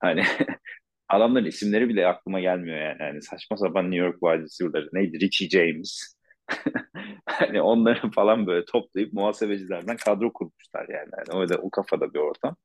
hani 0.00 0.24
adamların 1.08 1.44
isimleri 1.46 1.88
bile 1.88 2.06
aklıma 2.06 2.40
gelmiyor 2.40 2.78
yani. 2.78 3.02
yani 3.02 3.22
saçma 3.22 3.56
sapan 3.56 3.90
New 3.90 3.96
York 4.06 4.20
wide 4.20 4.42
receiver'ları 4.42 4.88
neydi 4.92 5.20
Richie 5.20 5.48
James 5.48 6.14
hani 7.26 7.62
onları 7.62 8.10
falan 8.10 8.46
böyle 8.46 8.64
toplayıp 8.64 9.12
muhasebecilerden 9.12 9.96
kadro 9.96 10.32
kurmuşlar 10.32 10.88
yani. 10.88 11.10
yani 11.18 11.40
öyle 11.40 11.56
o 11.56 11.70
kafada 11.70 12.14
bir 12.14 12.18
ortam. 12.18 12.56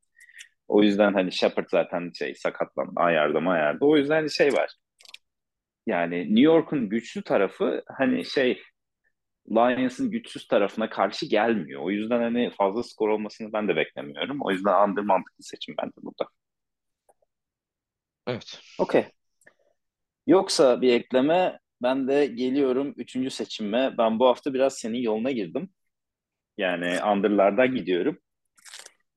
O 0.67 0.83
yüzden 0.83 1.13
hani 1.13 1.31
Shepard 1.31 1.65
zaten 1.71 2.11
şey 2.19 2.35
sakatlandı, 2.35 2.91
ayarda 2.95 3.39
ayarda. 3.39 3.85
O 3.85 3.97
yüzden 3.97 4.15
hani 4.15 4.31
şey 4.31 4.53
var. 4.53 4.71
Yani 5.87 6.19
New 6.19 6.41
York'un 6.41 6.89
güçlü 6.89 7.23
tarafı 7.23 7.83
hani 7.97 8.25
şey 8.25 8.61
Lions'ın 9.51 10.11
güçsüz 10.11 10.47
tarafına 10.47 10.89
karşı 10.89 11.25
gelmiyor. 11.25 11.81
O 11.83 11.91
yüzden 11.91 12.19
hani 12.21 12.51
fazla 12.57 12.83
skor 12.83 13.09
olmasını 13.09 13.53
ben 13.53 13.67
de 13.67 13.75
beklemiyorum. 13.75 14.37
O 14.41 14.51
yüzden 14.51 14.89
under 14.89 15.03
mantıklı 15.03 15.43
seçim 15.43 15.75
bence 15.77 15.93
burada. 16.03 16.29
Evet. 18.27 18.59
Okey. 18.79 19.05
Yoksa 20.27 20.81
bir 20.81 20.93
ekleme 20.93 21.59
Ben 21.81 22.07
de 22.07 22.25
geliyorum 22.25 22.93
üçüncü 22.97 23.29
seçime. 23.29 23.97
Ben 23.97 24.19
bu 24.19 24.27
hafta 24.27 24.53
biraz 24.53 24.73
senin 24.77 24.97
yoluna 24.97 25.31
girdim. 25.31 25.69
Yani 26.57 27.03
under'lardan 27.03 27.75
gidiyorum. 27.75 28.19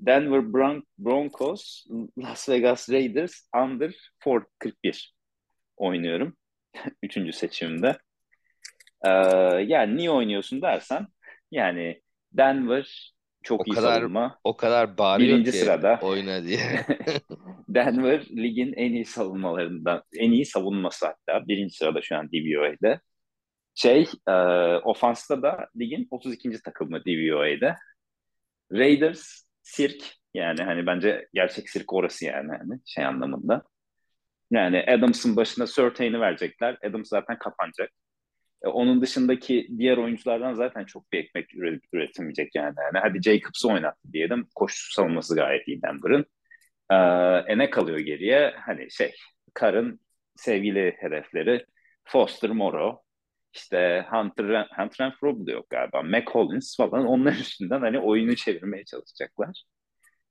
Denver 0.06 0.40
Bron- 0.40 0.84
Broncos, 0.98 1.86
Las 2.18 2.48
Vegas 2.48 2.90
Raiders 2.90 3.48
under 3.62 3.94
41 4.58 5.14
oynuyorum. 5.76 6.36
Üçüncü 7.02 7.32
seçimimde. 7.32 7.98
Ee, 9.04 9.10
yani 9.66 9.96
niye 9.96 10.10
oynuyorsun 10.10 10.62
dersen 10.62 11.06
yani 11.50 12.02
Denver 12.32 13.14
çok 13.42 13.60
O 13.60 13.64
iyi 13.66 13.74
kadar 13.74 14.00
savunma. 14.00 14.38
o 14.44 14.56
kadar 14.56 14.98
bağırıyor 14.98 15.34
Birinci 15.34 15.50
ki 15.50 15.56
sırada. 15.58 15.98
oyna 16.02 16.44
diye. 16.44 16.86
Denver 17.68 18.24
ligin 18.30 18.72
en 18.76 18.92
iyi 18.92 19.04
savunmalarından, 19.04 20.02
en 20.18 20.32
iyi 20.32 20.44
savunması 20.46 21.06
hatta. 21.06 21.48
Birinci 21.48 21.74
sırada 21.76 22.02
şu 22.02 22.16
an 22.16 22.28
DVOA'de. 22.32 23.00
Şey, 23.74 24.06
e, 24.28 24.32
ofansta 24.84 25.42
da 25.42 25.68
ligin 25.76 26.06
32. 26.10 26.62
takımı 26.62 27.04
DVOA'de. 27.04 27.76
Raiders 28.72 29.42
sirk 29.70 30.02
yani 30.34 30.62
hani 30.62 30.86
bence 30.86 31.28
gerçek 31.34 31.70
sirk 31.70 31.92
orası 31.92 32.24
yani 32.24 32.52
hani 32.52 32.80
şey 32.86 33.04
anlamında. 33.04 33.62
Yani 34.50 34.84
Adams'ın 34.88 35.36
başına 35.36 35.66
Surtain'i 35.66 36.20
verecekler. 36.20 36.78
Adams 36.84 37.08
zaten 37.08 37.38
kapanacak. 37.38 37.90
E, 38.64 38.68
onun 38.68 39.02
dışındaki 39.02 39.68
diğer 39.78 39.96
oyunculardan 39.96 40.54
zaten 40.54 40.84
çok 40.84 41.12
bir 41.12 41.18
ekmek 41.18 41.54
üret, 41.54 41.82
üretilmeyecek 41.92 42.54
yani. 42.54 42.74
yani. 42.78 42.98
Hadi 43.02 43.22
Jacobs'ı 43.22 43.68
oynattı 43.68 44.12
diyelim. 44.12 44.48
Koşu 44.54 44.92
savunması 44.92 45.34
gayet 45.34 45.68
iyi 45.68 45.82
Denver'ın. 45.82 46.26
E, 46.90 46.96
e 47.52 47.58
ne 47.58 47.70
kalıyor 47.70 47.98
geriye? 47.98 48.54
Hani 48.66 48.90
şey, 48.90 49.14
Carr'ın 49.60 50.00
sevgili 50.36 50.96
hedefleri 51.00 51.66
Foster 52.04 52.50
Moreau, 52.50 53.02
işte 53.54 54.06
Hunter, 54.10 54.68
Hunter 54.76 55.06
Renfro 55.06 55.46
da 55.46 55.52
yok 55.52 55.70
galiba. 55.70 56.02
McCollins 56.02 56.76
falan 56.76 57.06
onlar 57.06 57.32
üstünden 57.32 57.80
hani 57.80 57.98
oyunu 57.98 58.36
çevirmeye 58.36 58.84
çalışacaklar. 58.84 59.64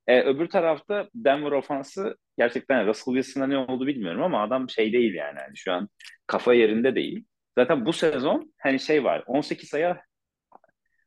E, 0.06 0.22
öbür 0.22 0.48
tarafta 0.48 1.08
Denver 1.14 1.52
ofansı 1.52 2.16
gerçekten 2.38 2.86
Russell 2.86 3.14
Wilson'a 3.14 3.46
ne 3.46 3.58
oldu 3.58 3.86
bilmiyorum 3.86 4.22
ama 4.22 4.42
adam 4.42 4.70
şey 4.70 4.92
değil 4.92 5.14
yani. 5.14 5.38
yani 5.38 5.56
şu 5.56 5.72
an 5.72 5.88
kafa 6.26 6.54
yerinde 6.54 6.94
değil. 6.94 7.24
Zaten 7.58 7.86
bu 7.86 7.92
sezon 7.92 8.52
hani 8.58 8.80
şey 8.80 9.04
var 9.04 9.24
18 9.26 9.68
sayı 9.68 9.96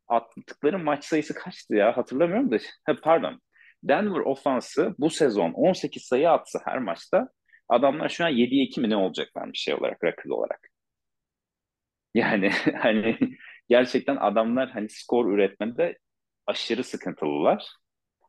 attıkları 0.07 0.79
maç 0.79 1.05
sayısı 1.05 1.33
kaçtı 1.33 1.75
ya 1.75 1.97
hatırlamıyorum 1.97 2.51
da 2.51 2.57
pardon 3.03 3.41
Denver 3.83 4.19
ofansı 4.19 4.95
bu 4.99 5.09
sezon 5.09 5.51
18 5.51 6.03
sayı 6.03 6.29
atsa 6.31 6.59
her 6.65 6.79
maçta 6.79 7.29
adamlar 7.69 8.09
şu 8.09 8.25
an 8.25 8.29
7'ye 8.31 8.63
2 8.63 8.81
mi 8.81 8.89
ne 8.89 8.95
olacaklar 8.95 9.53
bir 9.53 9.57
şey 9.57 9.73
olarak 9.73 10.03
rakip 10.03 10.31
olarak. 10.31 10.72
Yani 12.13 12.49
hani 12.79 13.17
gerçekten 13.69 14.15
adamlar 14.15 14.69
hani 14.71 14.89
skor 14.89 15.33
üretmede 15.33 15.97
aşırı 16.47 16.83
sıkıntılılar. 16.83 17.67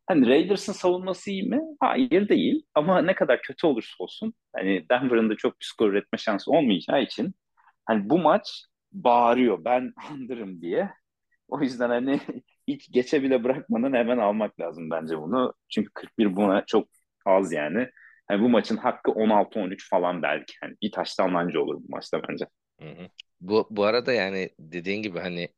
Hani 0.06 0.28
Raiders'ın 0.28 0.72
savunması 0.72 1.30
iyi 1.30 1.42
mi? 1.48 1.60
Hayır 1.80 2.28
değil. 2.28 2.66
Ama 2.74 3.02
ne 3.02 3.14
kadar 3.14 3.42
kötü 3.42 3.66
olursa 3.66 3.94
olsun 3.98 4.34
hani 4.56 4.88
Denver'ın 4.90 5.30
da 5.30 5.36
çok 5.36 5.60
bir 5.60 5.64
skor 5.66 5.90
üretme 5.90 6.18
şansı 6.18 6.50
olmayacağı 6.52 7.02
için 7.02 7.34
hani 7.86 8.10
bu 8.10 8.18
maç 8.18 8.64
bağırıyor 8.92 9.64
ben 9.64 9.92
andırım 10.10 10.60
diye. 10.62 10.90
O 11.48 11.60
yüzden 11.60 11.88
hani 11.90 12.20
hiç 12.68 12.92
geçe 12.92 13.22
bile 13.22 13.44
bırakmadan 13.44 13.92
hemen 13.92 14.18
almak 14.18 14.60
lazım 14.60 14.90
bence 14.90 15.18
bunu. 15.18 15.54
Çünkü 15.68 15.90
41 15.94 16.36
buna 16.36 16.64
çok 16.66 16.88
az 17.26 17.52
yani. 17.52 17.88
Hani 18.28 18.42
bu 18.42 18.48
maçın 18.48 18.76
hakkı 18.76 19.10
16-13 19.12 19.90
falan 19.90 20.22
belki. 20.22 20.54
Yani 20.62 20.76
bir 20.82 20.92
taştan 20.92 21.34
anca 21.34 21.60
olur 21.60 21.76
bu 21.76 21.84
maçta 21.88 22.22
bence. 22.28 22.46
Hı 22.80 22.88
hı. 22.88 23.08
Bu, 23.48 23.68
bu 23.70 23.84
arada 23.84 24.12
yani 24.12 24.50
dediğin 24.58 25.02
gibi 25.02 25.18
hani 25.18 25.48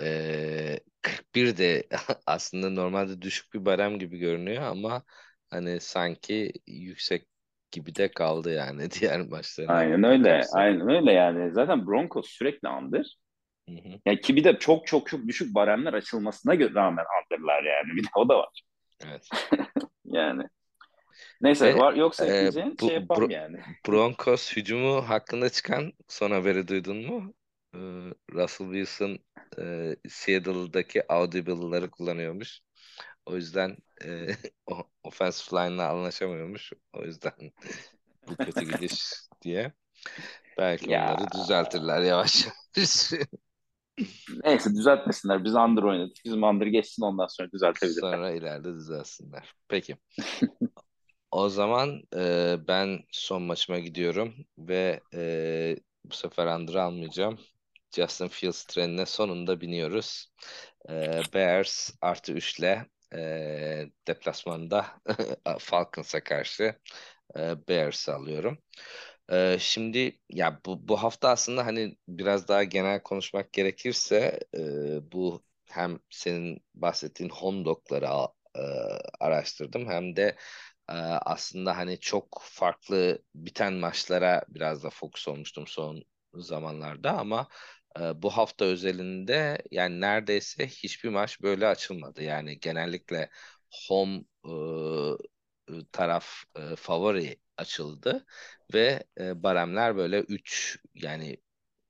e, 0.00 0.80
41 1.02 1.56
de 1.58 1.88
aslında 2.26 2.70
normalde 2.70 3.22
düşük 3.22 3.54
bir 3.54 3.64
barem 3.66 3.98
gibi 3.98 4.18
görünüyor 4.18 4.62
ama 4.62 5.04
hani 5.50 5.80
sanki 5.80 6.52
yüksek 6.66 7.28
gibi 7.70 7.94
de 7.94 8.10
kaldı 8.12 8.52
yani 8.54 8.90
diğer 9.00 9.20
maçlara. 9.20 9.68
Aynen 9.68 10.04
öyle. 10.04 10.46
Aynen 10.52 10.88
öyle 10.88 11.12
yani. 11.12 11.52
Zaten 11.52 11.86
Broncos 11.86 12.26
sürekli 12.28 12.68
andır. 12.68 13.16
Hı 13.68 13.72
hı. 13.74 14.00
Ya 14.06 14.20
ki 14.20 14.36
bir 14.36 14.44
de 14.44 14.58
çok 14.58 14.86
çok 14.86 15.08
çok 15.08 15.28
düşük 15.28 15.54
baremler 15.54 15.92
açılmasına 15.94 16.54
rağmen 16.54 17.04
andırlar 17.22 17.62
yani. 17.64 17.96
Bir 17.96 18.04
de 18.04 18.08
o 18.16 18.28
da 18.28 18.38
var. 18.38 18.62
Evet. 19.00 19.28
yani. 20.04 20.42
Neyse 21.40 21.66
Ve, 21.66 21.78
var 21.78 21.94
yoksa 21.94 22.26
e, 22.26 22.50
bu- 22.80 22.86
şey 22.86 22.94
yapalım 22.94 23.30
Bro- 23.30 23.30
yani. 23.30 23.56
Broncos 23.88 24.56
hücumu 24.56 25.08
hakkında 25.08 25.50
çıkan 25.50 25.92
son 26.08 26.30
haberi 26.30 26.68
duydun 26.68 26.96
mu? 27.06 27.34
Ee, 27.74 27.78
Russell 28.32 28.66
Wilson 28.72 29.18
e, 29.58 29.96
Seattle'daki 30.08 31.12
audible'ları 31.12 31.90
kullanıyormuş. 31.90 32.60
O 33.26 33.36
yüzden 33.36 33.76
e, 34.04 34.28
o- 34.66 34.90
offensive 35.04 35.60
line'la 35.60 35.88
anlaşamıyormuş. 35.90 36.72
O 36.92 37.04
yüzden 37.04 37.52
bu 38.28 38.36
kötü 38.36 38.64
gidiş 38.64 39.14
diye. 39.42 39.72
Belki 40.58 40.92
Ya 40.92 40.92
onları 40.92 41.32
düzeltirler 41.32 42.02
yavaş 42.02 42.46
yavaş. 42.46 43.12
neyse 44.44 44.70
düzeltmesinler. 44.74 45.44
Biz 45.44 45.54
under 45.54 45.82
oynadık. 45.82 46.16
Bizim 46.24 46.42
under 46.42 46.66
geçsin 46.66 47.02
ondan 47.02 47.26
sonra 47.26 47.50
düzeltebilirler. 47.52 48.18
Sonra 48.18 48.30
ileride 48.30 48.74
düzelsinler. 48.74 49.54
Peki. 49.68 49.96
O 51.30 51.48
zaman 51.48 52.02
e, 52.16 52.56
ben 52.68 53.00
son 53.12 53.42
maçıma 53.42 53.78
gidiyorum 53.78 54.34
ve 54.58 55.00
e, 55.14 55.76
bu 56.04 56.14
sefer 56.14 56.46
Under'ı 56.46 56.82
almayacağım. 56.82 57.38
Justin 57.96 58.28
Fields 58.28 58.64
trenine 58.64 59.06
sonunda 59.06 59.60
biniyoruz. 59.60 60.32
E, 60.90 61.22
Bears 61.34 61.90
artı 62.00 62.32
3 62.32 62.58
ile 62.60 62.86
e, 63.14 63.90
deplasmanda 64.08 64.86
Falcons'a 65.58 66.24
karşı 66.24 66.76
e, 67.38 67.68
Bears'ı 67.68 68.14
alıyorum. 68.14 68.58
E, 69.32 69.56
şimdi 69.60 70.20
ya 70.30 70.60
bu, 70.66 70.88
bu 70.88 71.02
hafta 71.02 71.28
aslında 71.30 71.66
hani 71.66 71.96
biraz 72.08 72.48
daha 72.48 72.64
genel 72.64 73.02
konuşmak 73.02 73.52
gerekirse 73.52 74.40
e, 74.58 75.12
bu 75.12 75.44
hem 75.66 75.98
senin 76.10 76.62
bahsettiğin 76.74 77.30
home 77.30 77.64
dog'ları 77.64 78.06
e, 78.56 78.60
araştırdım 79.20 79.86
hem 79.88 80.16
de 80.16 80.36
ee, 80.88 80.92
aslında 81.22 81.76
hani 81.76 82.00
çok 82.00 82.38
farklı 82.42 83.22
biten 83.34 83.72
maçlara 83.74 84.44
biraz 84.48 84.82
da 84.82 84.90
fokus 84.90 85.28
olmuştum 85.28 85.66
son 85.66 86.04
zamanlarda 86.34 87.18
ama 87.18 87.48
e, 88.00 88.22
bu 88.22 88.30
hafta 88.30 88.64
özelinde 88.64 89.62
yani 89.70 90.00
neredeyse 90.00 90.66
hiçbir 90.68 91.08
maç 91.08 91.42
böyle 91.42 91.66
açılmadı. 91.66 92.22
Yani 92.22 92.60
genellikle 92.60 93.30
home 93.88 94.24
e, 94.44 94.50
taraf 95.92 96.26
e, 96.56 96.76
favori 96.76 97.40
açıldı 97.56 98.26
ve 98.74 99.04
e, 99.20 99.42
baremler 99.42 99.96
böyle 99.96 100.20
3 100.20 100.78
yani 100.94 101.36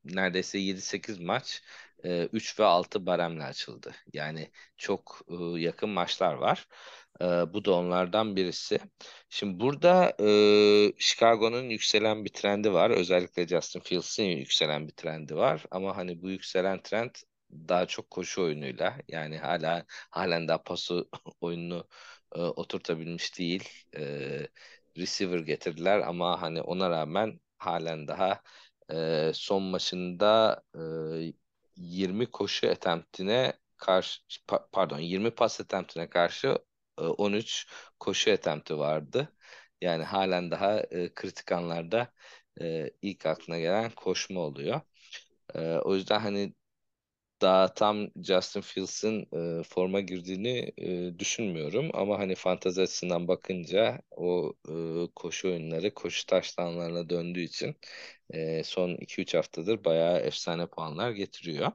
neredeyse 0.05 0.59
7-8 0.59 1.21
maç 1.21 1.63
e, 2.05 2.27
3 2.33 2.61
ve 2.61 2.65
6 2.65 3.07
baremle 3.07 3.45
açıldı. 3.45 3.95
Yani 4.13 4.53
çok 4.77 5.23
yakın 5.59 5.91
maçlar 5.91 6.35
var. 6.35 6.69
E, 7.23 7.25
bu 7.55 7.65
da 7.65 7.73
onlardan 7.75 8.37
birisi. 8.37 8.79
Şimdi 9.29 9.61
burada 9.61 10.17
e, 10.21 10.93
Chicago'nun 10.99 11.63
yükselen 11.71 12.25
bir 12.25 12.33
trendi 12.33 12.73
var. 12.73 12.91
Özellikle 12.91 13.47
Justin 13.49 13.81
Fields'in 13.81 14.25
yükselen 14.25 14.89
bir 14.89 14.93
trendi 14.93 15.37
var. 15.37 15.65
Ama 15.71 15.97
hani 15.97 16.23
bu 16.23 16.31
yükselen 16.31 16.83
trend 16.83 17.11
daha 17.53 17.87
çok 17.87 18.11
koşu 18.11 18.43
oyunuyla 18.43 18.99
yani 19.09 19.39
hala 19.39 19.85
halen 19.89 20.49
daha 20.49 20.63
pasu 20.63 21.09
oyununu 21.41 21.89
e, 22.35 22.41
oturtabilmiş 22.41 23.39
değil. 23.39 23.69
E, 23.97 24.49
receiver 24.99 25.39
getirdiler 25.39 25.99
ama 26.01 26.43
hani 26.43 26.63
ona 26.63 26.91
rağmen 26.91 27.41
halen 27.59 28.09
daha 28.09 28.43
e, 28.93 29.31
son 29.35 29.63
maçında 29.63 30.63
e, 30.75 31.33
20 31.77 32.27
koşu 32.31 32.69
attemptine 32.71 33.53
karşı 33.77 34.21
pa- 34.49 34.69
pardon 34.73 34.99
20 34.99 35.31
pas 35.31 35.61
attemptine 35.61 36.11
karşı 36.11 36.59
13 37.01 37.67
koşu 38.01 38.33
attempti 38.33 38.79
vardı. 38.79 39.33
Yani 39.81 40.05
halen 40.05 40.51
daha 40.51 40.81
e, 40.81 41.15
kritik 41.15 41.53
anlarda 41.53 42.13
e, 42.61 42.91
ilk 43.03 43.27
aklına 43.27 43.59
gelen 43.59 43.91
koşma 43.91 44.41
oluyor. 44.41 44.81
E, 45.55 45.61
o 45.79 45.95
yüzden 45.97 46.21
hani 46.21 46.55
daha 47.43 47.75
tam 47.75 48.09
Justin 48.17 48.61
Fields'in 48.61 49.29
e, 49.61 49.63
forma 49.63 50.01
girdiğini 50.01 50.73
e, 50.79 51.19
düşünmüyorum. 51.19 51.91
Ama 51.95 52.19
hani 52.19 52.35
fantezi 52.35 52.83
açısından 52.83 53.29
bakınca 53.29 54.01
o 54.11 54.53
e, 54.69 54.73
koşu 55.17 55.49
oyunları 55.49 55.95
koşu 55.95 56.27
taştanlarına 56.27 57.11
döndüğü 57.11 57.41
için 57.41 57.77
e, 58.31 58.65
son 58.65 58.91
2-3 58.97 59.35
haftadır 59.35 59.85
bayağı 59.85 60.19
efsane 60.19 60.67
puanlar 60.67 61.11
getiriyor. 61.11 61.73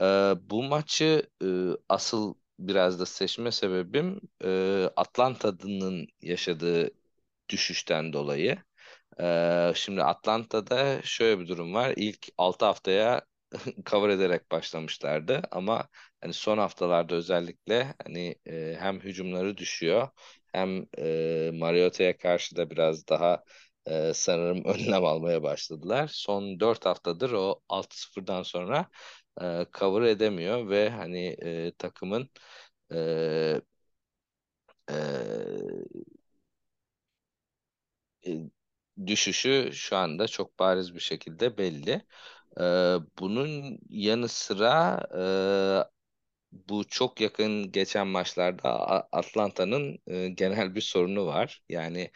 E, 0.00 0.04
bu 0.50 0.62
maçı 0.62 1.30
e, 1.44 1.46
asıl 1.88 2.34
biraz 2.58 3.00
da 3.00 3.06
seçme 3.06 3.52
sebebim 3.52 4.20
e, 4.44 4.84
Atlanta'nın 4.96 6.06
yaşadığı 6.22 6.90
düşüşten 7.48 8.12
dolayı. 8.12 8.58
Ee, 9.20 9.72
şimdi 9.76 10.02
Atlanta'da 10.04 11.02
şöyle 11.02 11.40
bir 11.40 11.48
durum 11.48 11.74
var. 11.74 11.92
İlk 11.96 12.28
6 12.38 12.64
haftaya 12.66 13.22
cover 13.86 14.08
ederek 14.08 14.50
başlamışlardı 14.52 15.42
ama 15.50 15.88
hani 16.20 16.32
son 16.32 16.58
haftalarda 16.58 17.14
özellikle 17.14 17.94
hani 18.04 18.36
e, 18.46 18.76
hem 18.80 19.00
hücumları 19.00 19.56
düşüyor 19.56 20.08
hem 20.52 20.86
e, 20.98 21.50
Mariota'ya 21.54 22.18
karşı 22.18 22.56
da 22.56 22.70
biraz 22.70 23.08
daha 23.08 23.44
e, 23.86 24.12
sanırım 24.14 24.64
önlem 24.66 25.04
almaya 25.04 25.42
başladılar. 25.42 26.10
Son 26.14 26.60
4 26.60 26.86
haftadır 26.86 27.32
o 27.32 27.60
6-0'dan 27.68 28.42
sonra 28.42 28.86
e, 29.40 29.66
cover 29.78 30.02
edemiyor 30.02 30.68
ve 30.70 30.90
hani 30.90 31.18
e, 31.42 31.72
takımın 31.78 32.30
e, 32.92 33.60
e, 34.88 34.94
düşüşü 39.06 39.70
şu 39.72 39.96
anda 39.96 40.26
çok 40.28 40.58
bariz 40.58 40.94
bir 40.94 41.00
şekilde 41.00 41.58
belli. 41.58 41.90
E, 42.60 42.62
bunun 43.18 43.78
yanı 43.90 44.28
sıra 44.28 45.00
e, 45.18 45.92
bu 46.52 46.84
çok 46.88 47.20
yakın 47.20 47.72
geçen 47.72 48.06
maçlarda 48.06 48.70
Atlanta'nın 49.12 49.98
e, 50.06 50.28
genel 50.28 50.74
bir 50.74 50.80
sorunu 50.80 51.26
var. 51.26 51.62
Yani 51.68 52.10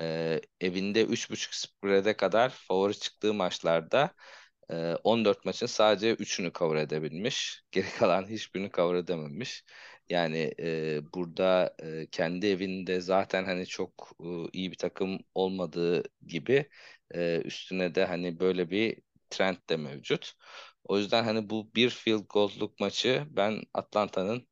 e, 0.00 0.40
evinde 0.60 1.04
3.5 1.04 1.56
spread'e 1.56 2.16
kadar 2.16 2.50
favori 2.50 2.98
çıktığı 3.00 3.34
maçlarda 3.34 4.14
14 5.04 5.38
e, 5.38 5.40
maçın 5.44 5.66
sadece 5.66 6.12
3'ünü 6.14 6.52
cover 6.52 6.76
edebilmiş. 6.76 7.62
Geri 7.72 7.86
kalan 7.98 8.26
hiçbirini 8.28 8.70
cover 8.70 8.94
edememiş. 8.94 9.64
Yani 10.08 10.54
e, 10.60 11.00
burada 11.14 11.76
e, 11.82 12.06
kendi 12.10 12.46
evinde 12.46 13.00
zaten 13.00 13.44
hani 13.44 13.66
çok 13.66 14.12
e, 14.20 14.26
iyi 14.52 14.70
bir 14.72 14.76
takım 14.76 15.18
olmadığı 15.34 16.02
gibi 16.26 16.68
e, 17.14 17.40
üstüne 17.44 17.94
de 17.94 18.04
hani 18.04 18.40
böyle 18.40 18.70
bir 18.70 18.98
trend 19.30 19.56
de 19.70 19.76
mevcut. 19.76 20.32
O 20.84 20.98
yüzden 20.98 21.24
hani 21.24 21.50
bu 21.50 21.74
bir 21.74 21.90
field 21.90 22.24
goal'luk 22.28 22.80
maçı 22.80 23.24
ben 23.30 23.62
Atlanta'nın 23.74 24.48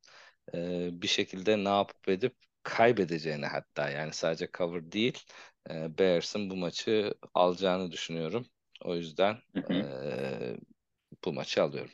e, 0.54 0.88
bir 1.02 1.08
şekilde 1.08 1.64
ne 1.64 1.68
yapıp 1.68 2.08
edip 2.08 2.36
kaybedeceğini 2.62 3.46
hatta 3.46 3.90
yani 3.90 4.12
sadece 4.12 4.48
cover 4.58 4.92
değil 4.92 5.18
e, 5.70 5.98
Bears'ın 5.98 6.50
bu 6.50 6.56
maçı 6.56 7.14
alacağını 7.34 7.92
düşünüyorum. 7.92 8.46
O 8.84 8.96
yüzden 8.96 9.36
hı 9.54 9.60
hı. 9.60 9.72
E, 9.74 10.56
bu 11.24 11.32
maçı 11.32 11.62
alıyorum. 11.62 11.92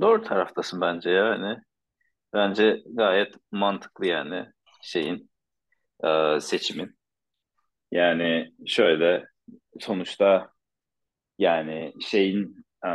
Doğru 0.00 0.22
taraftasın 0.22 0.80
bence 0.80 1.10
yani. 1.10 1.56
Bence 2.34 2.82
gayet 2.86 3.34
mantıklı 3.52 4.06
yani 4.06 4.46
şeyin 4.82 5.30
e, 6.04 6.40
seçimin. 6.40 6.98
Yani 7.92 8.52
şöyle 8.66 9.24
sonuçta 9.80 10.52
yani 11.38 11.92
şeyin 12.02 12.64
e, 12.86 12.88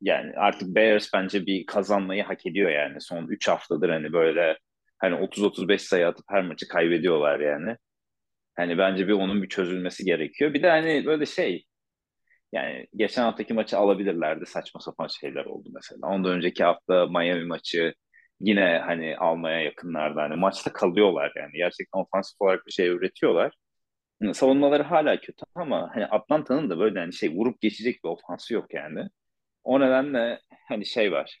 yani 0.00 0.32
artık 0.36 0.74
Bears 0.74 1.10
bence 1.14 1.46
bir 1.46 1.66
kazanmayı 1.66 2.22
hak 2.24 2.46
ediyor 2.46 2.70
yani. 2.70 3.00
Son 3.00 3.28
3 3.28 3.48
haftadır 3.48 3.88
hani 3.90 4.12
böyle 4.12 4.58
hani 4.98 5.14
30-35 5.16 5.82
sayı 5.82 6.08
atıp 6.08 6.24
her 6.30 6.42
maçı 6.44 6.68
kaybediyorlar 6.68 7.40
yani. 7.40 7.76
Hani 8.56 8.78
bence 8.78 9.08
bir 9.08 9.12
onun 9.12 9.42
bir 9.42 9.48
çözülmesi 9.48 10.04
gerekiyor. 10.04 10.54
Bir 10.54 10.62
de 10.62 10.70
hani 10.70 11.06
böyle 11.06 11.26
şey 11.26 11.64
yani 12.52 12.86
geçen 12.96 13.22
haftaki 13.22 13.54
maçı 13.54 13.78
alabilirlerdi. 13.78 14.46
Saçma 14.46 14.80
sapan 14.80 15.06
şeyler 15.06 15.44
oldu 15.44 15.68
mesela. 15.74 16.06
Ondan 16.06 16.32
önceki 16.32 16.64
hafta 16.64 17.06
Miami 17.06 17.44
maçı 17.44 17.94
yine 18.40 18.82
hani 18.86 19.16
almaya 19.16 19.60
yakınlardı. 19.60 20.20
Hani 20.20 20.36
maçta 20.36 20.72
kalıyorlar 20.72 21.32
yani. 21.36 21.52
Gerçekten 21.52 22.00
ofansif 22.00 22.40
olarak 22.40 22.66
bir 22.66 22.72
şey 22.72 22.88
üretiyorlar. 22.88 23.54
savunmaları 24.32 24.82
hala 24.82 25.20
kötü 25.20 25.44
ama 25.54 25.90
hani 25.94 26.06
Atlanta'nın 26.06 26.70
da 26.70 26.78
böyle 26.78 27.00
hani 27.00 27.12
şey 27.12 27.30
vurup 27.30 27.60
geçecek 27.60 28.04
bir 28.04 28.08
ofansı 28.08 28.54
yok 28.54 28.74
yani. 28.74 29.08
O 29.64 29.80
nedenle 29.80 30.40
hani 30.68 30.86
şey 30.86 31.12
var. 31.12 31.40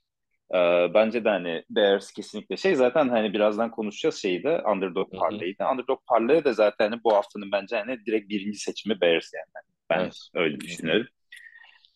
E, 0.54 0.58
bence 0.94 1.24
de 1.24 1.28
hani 1.28 1.64
Bears 1.70 2.12
kesinlikle 2.12 2.56
şey 2.56 2.74
zaten 2.74 3.08
hani 3.08 3.32
birazdan 3.32 3.70
konuşacağız 3.70 4.16
şeyi 4.22 4.42
de 4.42 4.62
Underdog 4.62 5.12
Parlay'di. 5.18 5.64
Underdog 5.72 6.00
Parlay 6.06 6.44
de 6.44 6.52
zaten 6.52 6.90
hani 6.90 7.04
bu 7.04 7.14
haftanın 7.14 7.52
bence 7.52 7.76
hani 7.76 8.06
direkt 8.06 8.28
birinci 8.28 8.58
seçimi 8.58 9.00
Bears 9.00 9.30
yani. 9.34 9.69
Ben 9.90 10.00
evet. 10.00 10.16
öyle 10.34 10.60
düşünüyorum. 10.60 11.06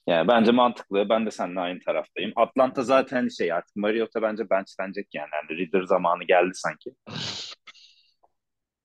Yani 0.07 0.29
bence 0.29 0.53
mantıklı. 0.53 1.09
Ben 1.09 1.27
de 1.27 1.31
seninle 1.31 1.61
aynı 1.61 1.81
taraftayım. 1.81 2.33
Atlanta 2.37 2.83
zaten 2.83 3.29
şey 3.29 3.53
artık 3.53 3.77
Mariota 3.77 4.23
bence 4.23 4.51
benchlenecek 4.51 5.09
yani. 5.15 5.29
yani 5.33 5.59
Reader 5.59 5.83
zamanı 5.83 6.25
geldi 6.25 6.55
sanki. 6.55 6.91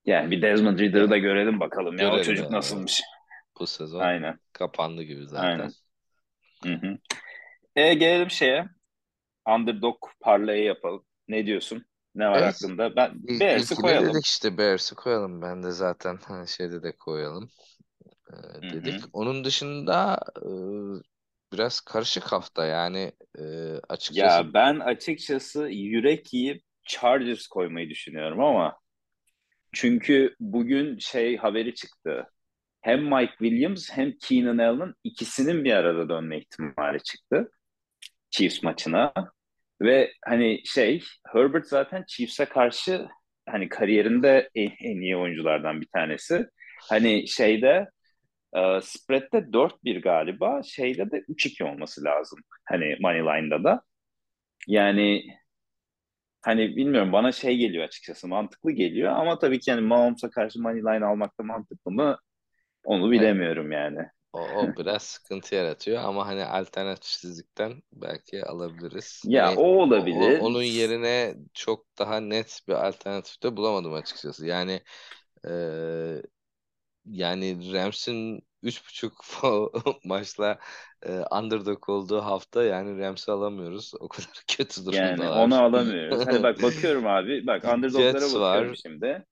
Yani 0.04 0.30
bir 0.30 0.42
Desmond 0.42 0.78
Reader'ı 0.78 1.10
da 1.10 1.18
görelim 1.18 1.60
bakalım 1.60 1.98
ya 1.98 2.04
görelim 2.04 2.20
o 2.20 2.24
çocuk 2.24 2.50
nasılmış. 2.50 3.02
Bu 3.60 3.66
sezon 3.66 4.00
Aynen. 4.00 4.38
kapandı 4.52 5.02
gibi 5.02 5.26
zaten. 5.26 5.48
Aynen. 5.48 5.70
Hı 6.64 6.86
hı. 6.86 6.98
E, 7.76 7.94
gelelim 7.94 8.30
şeye. 8.30 8.68
Underdog 9.48 9.96
parlayı 10.20 10.64
yapalım. 10.64 11.04
Ne 11.28 11.46
diyorsun? 11.46 11.84
Ne 12.14 12.28
var 12.28 12.42
evet. 12.42 12.54
aklında? 12.54 12.96
Ben 12.96 13.12
Bears'ı 13.40 13.74
koyalım. 13.74 14.08
dedik 14.08 14.26
işte 14.26 14.58
Bears'ı 14.58 14.94
koyalım. 14.94 15.42
Ben 15.42 15.62
de 15.62 15.70
zaten 15.70 16.18
hani 16.28 16.48
şeyde 16.48 16.82
de 16.82 16.92
koyalım 16.96 17.50
e, 18.62 18.70
dedik. 18.70 18.94
Hı 18.94 19.06
hı. 19.06 19.10
Onun 19.12 19.44
dışında 19.44 20.18
e, 20.36 20.48
biraz 21.52 21.80
karışık 21.80 22.24
hafta 22.24 22.66
yani 22.66 23.12
e, 23.38 23.44
açıkçası. 23.88 24.36
Ya 24.36 24.54
ben 24.54 24.80
açıkçası 24.80 25.68
yürek 25.68 26.34
yiyip 26.34 26.62
Chargers 26.84 27.46
koymayı 27.46 27.90
düşünüyorum 27.90 28.40
ama 28.40 28.78
çünkü 29.72 30.34
bugün 30.40 30.98
şey 30.98 31.36
haberi 31.36 31.74
çıktı. 31.74 32.26
Hem 32.80 33.04
Mike 33.04 33.34
Williams 33.38 33.90
hem 33.92 34.12
Keenan 34.18 34.58
Allen 34.58 34.94
ikisinin 35.04 35.64
bir 35.64 35.72
arada 35.72 36.08
dönme 36.08 36.38
ihtimali 36.38 37.02
çıktı. 37.02 37.50
Chiefs 38.30 38.62
maçına. 38.62 39.12
Ve 39.82 40.12
hani 40.24 40.62
şey 40.64 41.04
Herbert 41.32 41.66
zaten 41.66 42.04
Chiefs'e 42.08 42.44
karşı 42.44 43.08
hani 43.48 43.68
kariyerinde 43.68 44.50
en, 44.54 44.70
en 44.80 45.00
iyi 45.00 45.16
oyunculardan 45.16 45.80
bir 45.80 45.88
tanesi. 45.94 46.46
Hani 46.88 47.28
şeyde 47.28 47.90
e, 48.56 48.80
spread'de 48.82 49.52
4-1 49.52 50.02
galiba. 50.02 50.62
Şeyde 50.62 51.10
de 51.10 51.24
3-2 51.28 51.64
olması 51.64 52.04
lazım. 52.04 52.38
Hani 52.64 52.96
Moneyline'da 53.00 53.64
da. 53.64 53.82
Yani 54.68 55.24
hani 56.42 56.76
bilmiyorum 56.76 57.12
bana 57.12 57.32
şey 57.32 57.56
geliyor 57.56 57.84
açıkçası 57.84 58.28
mantıklı 58.28 58.70
geliyor 58.72 59.12
ama 59.12 59.38
tabii 59.38 59.60
ki 59.60 59.70
yani 59.70 59.80
Mahomes'a 59.80 60.30
karşı 60.30 60.60
Moneyline 60.62 61.04
almak 61.04 61.38
da 61.40 61.42
mantıklı 61.42 61.90
mı 61.90 62.18
onu 62.84 63.10
bilemiyorum 63.10 63.72
yani. 63.72 63.98
O, 64.32 64.40
o 64.40 64.76
biraz 64.76 65.02
sıkıntı 65.02 65.54
yaratıyor 65.54 66.02
ama 66.04 66.26
hani 66.26 66.44
alternatifsizlikten 66.44 67.82
belki 67.92 68.44
alabiliriz. 68.44 69.22
Ya 69.24 69.44
hani 69.44 69.56
o 69.56 69.62
olabilir. 69.62 70.40
O, 70.40 70.44
onun 70.46 70.62
yerine 70.62 71.34
çok 71.54 71.86
daha 71.98 72.20
net 72.20 72.60
bir 72.68 72.72
alternatif 72.88 73.42
de 73.42 73.56
bulamadım 73.56 73.94
açıkçası. 73.94 74.46
Yani 74.46 74.82
e, 75.48 75.50
yani 77.06 77.72
Rams'in 77.72 78.42
3.5 78.62 80.00
maçla 80.04 80.58
e, 81.06 81.10
underdog 81.10 81.88
olduğu 81.88 82.20
hafta 82.20 82.64
yani 82.64 83.00
Rams'i 83.00 83.32
alamıyoruz. 83.32 83.92
O 84.00 84.08
kadar 84.08 84.28
kötü 84.48 84.80
durumdalar. 84.86 85.08
Yani 85.08 85.28
onu 85.28 85.62
alamıyoruz. 85.62 86.26
Hani 86.26 86.42
bak 86.42 86.62
bakıyorum 86.62 87.06
abi. 87.06 87.46
Bak 87.46 87.64
underdoglara 87.64 88.20
Jets 88.20 88.34
bakıyorum 88.34 88.70
var. 88.70 88.78
şimdi. 88.82 89.24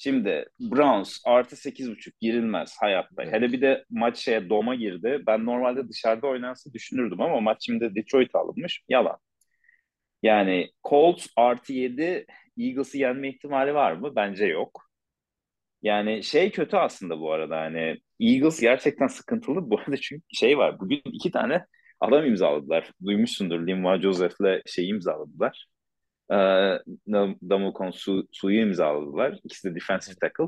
Şimdi 0.00 0.44
Browns 0.60 1.18
artı 1.24 1.56
8.5 1.56 2.12
girilmez 2.20 2.76
hayatta. 2.80 3.22
Evet. 3.22 3.32
Hele 3.32 3.52
bir 3.52 3.60
de 3.60 3.84
maç 3.90 4.18
şeye 4.18 4.48
doma 4.48 4.74
girdi. 4.74 5.22
Ben 5.26 5.46
normalde 5.46 5.88
dışarıda 5.88 6.26
oynansa 6.26 6.72
düşünürdüm 6.72 7.20
ama 7.20 7.40
maç 7.40 7.58
şimdi 7.60 7.94
Detroit 7.94 8.34
alınmış. 8.34 8.82
Yalan. 8.88 9.16
Yani 10.22 10.70
Colts 10.88 11.26
artı 11.36 11.72
7 11.72 12.26
Eagles'ı 12.58 12.98
yenme 12.98 13.28
ihtimali 13.28 13.74
var 13.74 13.92
mı? 13.92 14.16
Bence 14.16 14.46
yok. 14.46 14.87
Yani 15.82 16.22
şey 16.24 16.50
kötü 16.50 16.76
aslında 16.76 17.20
bu 17.20 17.32
arada 17.32 17.56
hani 17.56 17.98
Eagles 18.20 18.60
gerçekten 18.60 19.06
sıkıntılı 19.06 19.70
bu 19.70 19.78
arada 19.80 19.96
çünkü 19.96 20.24
şey 20.32 20.58
var 20.58 20.80
bugün 20.80 21.02
iki 21.04 21.30
tane 21.30 21.66
adam 22.00 22.26
imzaladılar. 22.26 22.92
Duymuşsundur 23.04 23.66
Linval 23.66 24.00
Joseph'le 24.00 24.62
şey 24.66 24.88
imzaladılar. 24.88 25.66
Ee, 26.30 26.34
Damokon 27.50 27.90
Su, 27.90 28.28
Su'yu 28.32 28.60
imzaladılar. 28.60 29.40
İkisi 29.44 29.70
de 29.70 29.74
defensive 29.74 30.16
tackle. 30.20 30.44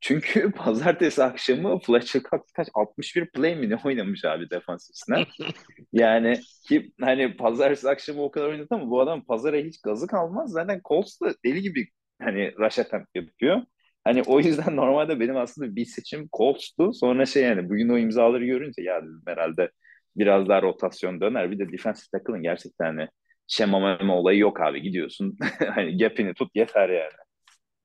Çünkü 0.00 0.52
pazartesi 0.56 1.22
akşamı 1.22 1.78
Fletcher 1.80 2.22
Cox 2.22 2.40
kaç 2.56 2.68
61 2.74 3.30
play 3.30 3.56
mi 3.56 3.70
ne 3.70 3.76
oynamış 3.84 4.24
abi 4.24 4.50
defansifsine. 4.50 5.26
yani 5.92 6.40
ki 6.68 6.92
hani 7.00 7.36
pazartesi 7.36 7.88
akşamı 7.88 8.22
o 8.22 8.30
kadar 8.30 8.48
oynadı 8.48 8.66
ama 8.70 8.90
bu 8.90 9.00
adam 9.00 9.24
pazara 9.24 9.56
hiç 9.56 9.80
gazı 9.82 10.06
kalmaz. 10.06 10.50
Zaten 10.50 10.80
Colts 10.84 11.20
da 11.20 11.34
deli 11.44 11.62
gibi 11.62 11.88
hani 12.22 12.52
rush 12.58 12.78
attempt 12.78 13.16
yapıyor. 13.16 13.62
Hani 14.08 14.22
o 14.22 14.40
yüzden 14.40 14.76
normalde 14.76 15.20
benim 15.20 15.36
aslında 15.36 15.76
bir 15.76 15.84
seçim 15.84 16.28
Colts'tu. 16.32 16.92
Sonra 16.92 17.26
şey 17.26 17.42
yani 17.42 17.68
bugün 17.68 17.88
o 17.88 17.98
imzaları 17.98 18.44
görünce 18.46 18.82
ya 18.82 19.02
dedim 19.02 19.22
herhalde 19.26 19.70
biraz 20.16 20.48
daha 20.48 20.62
rotasyon 20.62 21.20
döner. 21.20 21.50
Bir 21.50 21.58
de 21.58 21.72
defensive 21.72 22.06
tackle'ın 22.12 22.42
gerçekten 22.42 22.84
hani 22.84 23.08
şema 23.46 23.98
olayı 23.98 24.38
yok 24.38 24.60
abi 24.60 24.82
gidiyorsun. 24.82 25.36
hani 25.74 25.98
gap'ini 25.98 26.34
tut 26.34 26.50
yeter 26.54 26.88
yani. 26.88 27.12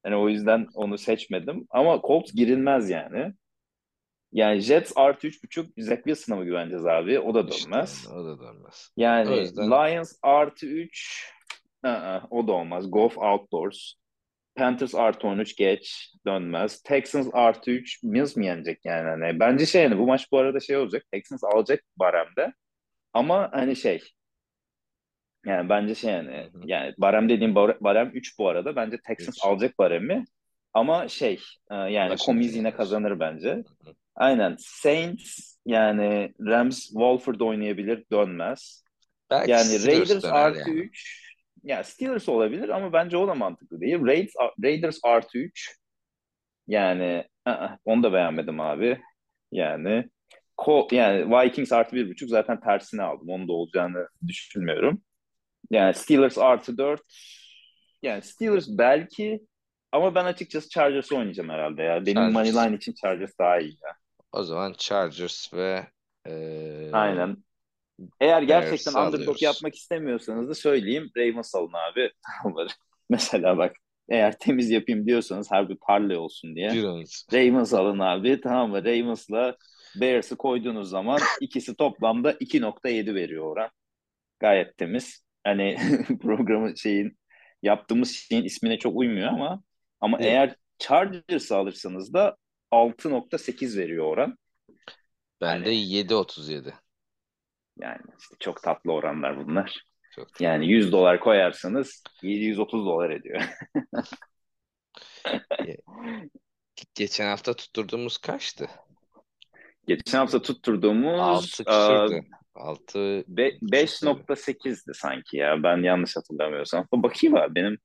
Yani 0.06 0.16
o 0.16 0.30
yüzden 0.30 0.68
onu 0.76 0.98
seçmedim. 0.98 1.68
Ama 1.70 2.02
Colts 2.08 2.34
girilmez 2.34 2.90
yani. 2.90 3.34
Yani 4.32 4.60
Jets 4.60 4.94
artı 4.96 5.28
3.5 5.28 5.82
Zach 5.84 5.98
Wilson'a 5.98 6.40
mı 6.40 6.46
güveneceğiz 6.46 6.86
abi? 6.86 7.20
O 7.20 7.34
da 7.34 7.48
dönmez. 7.48 7.98
İşte, 7.98 8.14
o 8.14 8.26
da 8.26 8.40
dönmez. 8.40 8.92
Yani 8.98 9.30
O 9.30 9.36
yüzden- 9.36 9.72
Lions 9.72 10.14
artı 10.22 10.66
3 10.66 11.32
ı-ı, 11.86 12.22
o 12.30 12.48
da 12.48 12.52
olmaz. 12.52 12.92
Golf 12.92 13.18
Outdoors. 13.18 13.94
Panthers 14.56 14.96
artı 14.96 15.28
13 15.28 15.56
geç 15.56 16.14
dönmez. 16.28 16.82
Texans 16.84 17.28
artı 17.34 17.72
3 17.72 18.04
Mills 18.04 18.36
mi 18.36 18.46
yenecek 18.46 18.80
yani? 18.86 19.10
Hani 19.10 19.40
bence 19.40 19.66
şey 19.66 19.84
yani 19.84 19.98
bu 19.98 20.08
maç 20.08 20.32
bu 20.32 20.38
arada 20.40 20.60
şey 20.60 20.78
olacak. 20.78 21.04
Texans 21.12 21.44
alacak 21.44 21.84
baremde. 21.98 22.54
Ama 23.14 23.50
hani 23.54 23.76
şey 23.76 24.02
yani 25.46 25.70
bence 25.70 25.96
şey 25.96 26.12
yani 26.14 26.50
yani 26.66 26.94
barem 26.98 27.30
dediğim 27.30 27.56
bar- 27.56 27.82
barem 27.82 28.12
3 28.14 28.40
bu 28.40 28.50
arada. 28.50 28.76
Bence 28.76 28.98
Texans 29.08 29.38
Üç. 29.38 29.46
alacak 29.46 29.80
baremi. 29.80 30.26
Ama 30.74 31.08
şey 31.08 31.40
e, 31.72 31.76
yani 31.76 32.18
Comiz 32.18 32.56
yine 32.56 32.72
kazanır 32.76 33.20
bence. 33.20 33.64
Aynen. 34.16 34.56
Saints 34.60 35.58
yani 35.66 36.34
Rams 36.40 36.80
Wolford 36.80 37.40
oynayabilir 37.40 38.04
dönmez. 38.12 38.84
Belki 39.30 39.52
Yani 39.52 39.88
Raiders 39.88 40.26
artı 40.26 40.70
yani. 40.70 40.80
3 40.80 41.33
ya 41.64 41.84
Steelers 41.84 42.30
olabilir 42.30 42.70
ama 42.70 42.94
bence 42.94 43.18
o 43.18 43.28
da 43.28 43.36
mantıklı 43.36 43.82
değil. 43.82 44.06
Raiders, 44.06 44.34
Raiders 44.64 45.00
artı 45.04 45.38
3 45.38 45.76
yani 46.68 47.26
ı-ı, 47.48 47.80
onu 47.86 48.04
da 48.04 48.14
beğenmedim 48.14 48.60
abi. 48.60 49.02
Yani 49.52 50.10
Col- 50.58 50.96
yani 50.96 51.32
Vikings 51.32 51.72
artı 51.72 51.96
1.5 51.96 52.30
zaten 52.30 52.60
tersine 52.60 53.02
aldım. 53.04 53.30
Onun 53.30 53.48
da 53.48 53.54
olacağını 53.54 54.08
düşünmüyorum. 54.28 55.02
Yani 55.72 55.94
Steelers 55.94 56.38
artı 56.38 56.78
4 56.78 57.02
yani 58.02 58.22
Steelers 58.22 58.68
belki 58.70 59.40
ama 59.92 60.16
ben 60.16 60.26
açıkçası 60.26 60.70
Chargers'ı 60.70 61.16
oynayacağım 61.16 61.50
herhalde 61.50 61.84
ya. 61.84 62.06
Benim 62.06 62.16
Chargers. 62.16 62.56
Moneyline 62.56 62.76
için 62.76 62.94
Chargers 62.94 63.32
daha 63.40 63.60
iyi 63.60 63.78
ya. 63.84 63.92
O 64.32 64.44
zaman 64.44 64.74
Chargers 64.78 65.54
ve 65.54 65.88
eee 66.28 66.90
Aynen. 66.94 67.44
Eğer 68.20 68.42
gerçekten 68.42 68.94
Bears'ı 68.94 69.18
underdog 69.18 69.42
yapmak 69.42 69.76
istemiyorsanız 69.76 70.50
da 70.50 70.56
söyleyeyim. 70.56 71.12
Ravens 71.18 71.56
alın 71.56 71.74
abi. 71.74 72.12
Mesela 73.10 73.58
bak 73.58 73.76
eğer 74.10 74.40
temiz 74.40 74.70
yapayım 74.70 75.08
diyorsanız 75.08 75.52
her 75.52 75.70
bir 75.70 75.76
parlay 75.76 76.18
olsun 76.18 76.56
diye. 76.56 76.70
Girones. 76.74 77.26
Ravens 77.34 77.74
alın 77.74 78.00
abi 78.00 78.42
tamam 78.42 78.70
mı? 78.72 78.86
Ravens'la 78.86 79.56
Bears'ı 79.96 80.36
koyduğunuz 80.36 80.90
zaman 80.90 81.20
ikisi 81.42 81.76
toplamda 81.76 82.32
2.7 82.32 83.16
veriyor 83.16 83.46
oran. 83.46 83.70
Gayet 84.40 84.78
temiz. 84.78 85.24
Hani 85.44 85.78
programın 86.22 86.76
şeyin 86.76 87.18
yaptığımız 87.64 88.12
şeyin 88.12 88.44
ismine 88.44 88.80
çok 88.80 88.98
uymuyor 88.98 89.28
ama 89.28 89.64
ama 90.02 90.18
Evet. 90.18 90.28
eğer 90.28 90.56
Chargers'ı 90.80 91.58
alırsanız 91.58 92.14
da 92.14 92.38
6.8 92.72 93.78
veriyor 93.78 94.06
oran. 94.06 94.38
Bende 95.42 95.66
Hani- 95.66 95.94
7.37. 95.94 96.74
Yani 97.78 98.02
işte 98.20 98.36
çok 98.40 98.64
tatlı 98.64 98.94
oranlar 98.94 99.48
bunlar. 99.48 99.84
Çok 100.16 100.42
Yani 100.42 100.72
100 100.72 100.92
dolar 100.92 101.20
koyarsanız 101.20 102.04
730 102.22 102.86
dolar 102.86 103.10
ediyor. 103.10 103.42
Geçen 106.96 107.28
hafta 107.28 107.54
tutturduğumuz 107.54 108.18
kaçtı? 108.18 108.68
Geçen 109.88 110.18
hafta 110.18 110.42
tutturduğumuz 110.42 111.22
6 111.22 111.64
e, 111.64 111.66
küsürdü. 111.66 112.26
6 112.56 113.24
be- 113.28 113.58
5.8'di 113.62 114.94
sanki 114.94 115.38
ya. 115.38 115.64
Ben 115.64 115.78
yanlış 115.78 116.16
hatırlamıyorsam. 116.16 116.88
Bakayım 116.94 117.36
abi 117.36 117.56
benim 117.56 117.78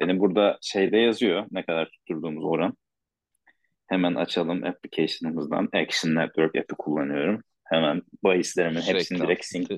benim 0.00 0.20
burada 0.20 0.58
şeyde 0.62 0.96
yazıyor 0.96 1.46
ne 1.50 1.64
kadar 1.64 1.90
tutturduğumuz 1.90 2.44
oran. 2.44 2.76
Hemen 3.86 4.14
açalım 4.14 4.64
application'ımızdan. 4.64 5.68
Action 5.72 6.14
Network 6.14 6.56
app'i 6.56 6.74
kullanıyorum. 6.74 7.42
Hemen 7.70 8.02
bahislerimin 8.24 8.80
hepsini 8.80 9.18
reklam. 9.18 9.28
direkt 9.28 9.44
sync 9.44 9.68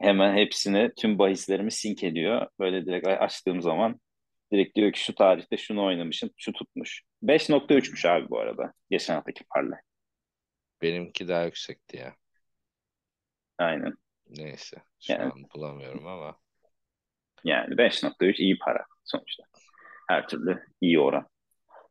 hemen 0.00 0.36
hepsini 0.36 0.90
tüm 0.96 1.18
bahislerimi 1.18 1.72
sync 1.72 2.04
ediyor. 2.04 2.46
Böyle 2.58 2.86
direkt 2.86 3.06
açtığım 3.06 3.62
zaman 3.62 4.00
direkt 4.52 4.76
diyor 4.76 4.92
ki 4.92 5.04
şu 5.04 5.14
tarihte 5.14 5.56
şunu 5.56 5.84
oynamışım, 5.84 6.30
şu 6.36 6.52
tutmuş. 6.52 7.02
5.3'müş 7.22 8.04
abi 8.04 8.30
bu 8.30 8.38
arada. 8.38 8.72
Geçen 8.90 9.14
haftaki 9.14 9.44
parlay. 9.44 9.78
Benimki 10.82 11.28
daha 11.28 11.44
yüksekti 11.44 11.96
ya. 11.96 12.16
Aynen. 13.58 13.94
Neyse. 14.28 14.76
Şu 15.00 15.12
Yani. 15.12 15.32
an 15.32 15.44
bulamıyorum 15.54 16.06
ama. 16.06 16.38
Yani 17.44 17.78
5.3 17.78 18.40
iyi 18.40 18.58
para 18.58 18.86
sonuçta. 19.04 19.42
Her 20.08 20.28
türlü 20.28 20.64
iyi 20.80 21.00
oran. 21.00 21.26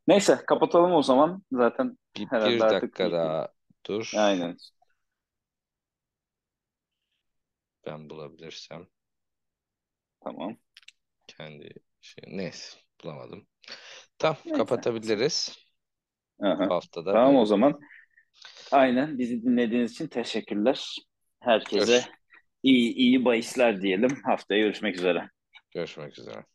Neyse 0.08 0.40
kapatalım 0.48 0.94
o 0.94 1.04
zaman. 1.04 1.44
Zaten 1.52 1.98
Bir, 2.18 2.32
bir 2.32 2.62
artık 2.62 2.82
dakika 2.82 3.04
iyi. 3.06 3.12
daha 3.12 3.48
dur. 3.88 4.12
aynen. 4.16 4.58
Ben 7.90 8.10
bulabilirsem 8.10 8.88
Tamam. 10.20 10.58
kendi 11.28 11.74
şey 12.02 12.24
neyse 12.38 12.78
bulamadım. 13.04 13.48
Tamam 14.18 14.38
Neyse. 14.46 14.58
kapatabiliriz. 14.58 15.60
Aha. 16.40 16.70
Bu 16.70 16.74
haftada 16.74 17.14
Tamam 17.14 17.36
böyle. 17.36 17.38
o 17.38 17.46
zaman. 17.46 17.80
Aynen. 18.72 19.18
Bizi 19.18 19.44
dinlediğiniz 19.44 19.92
için 19.92 20.08
teşekkürler. 20.08 20.96
Herkese 21.40 21.86
Görüş- 21.92 22.10
iyi 22.64 22.94
iyi 22.96 23.26
bahisler 23.26 23.82
diyelim. 23.82 24.22
Haftaya 24.26 24.62
görüşmek 24.62 24.96
üzere. 24.96 25.30
Görüşmek 25.72 26.20
üzere. 26.20 26.46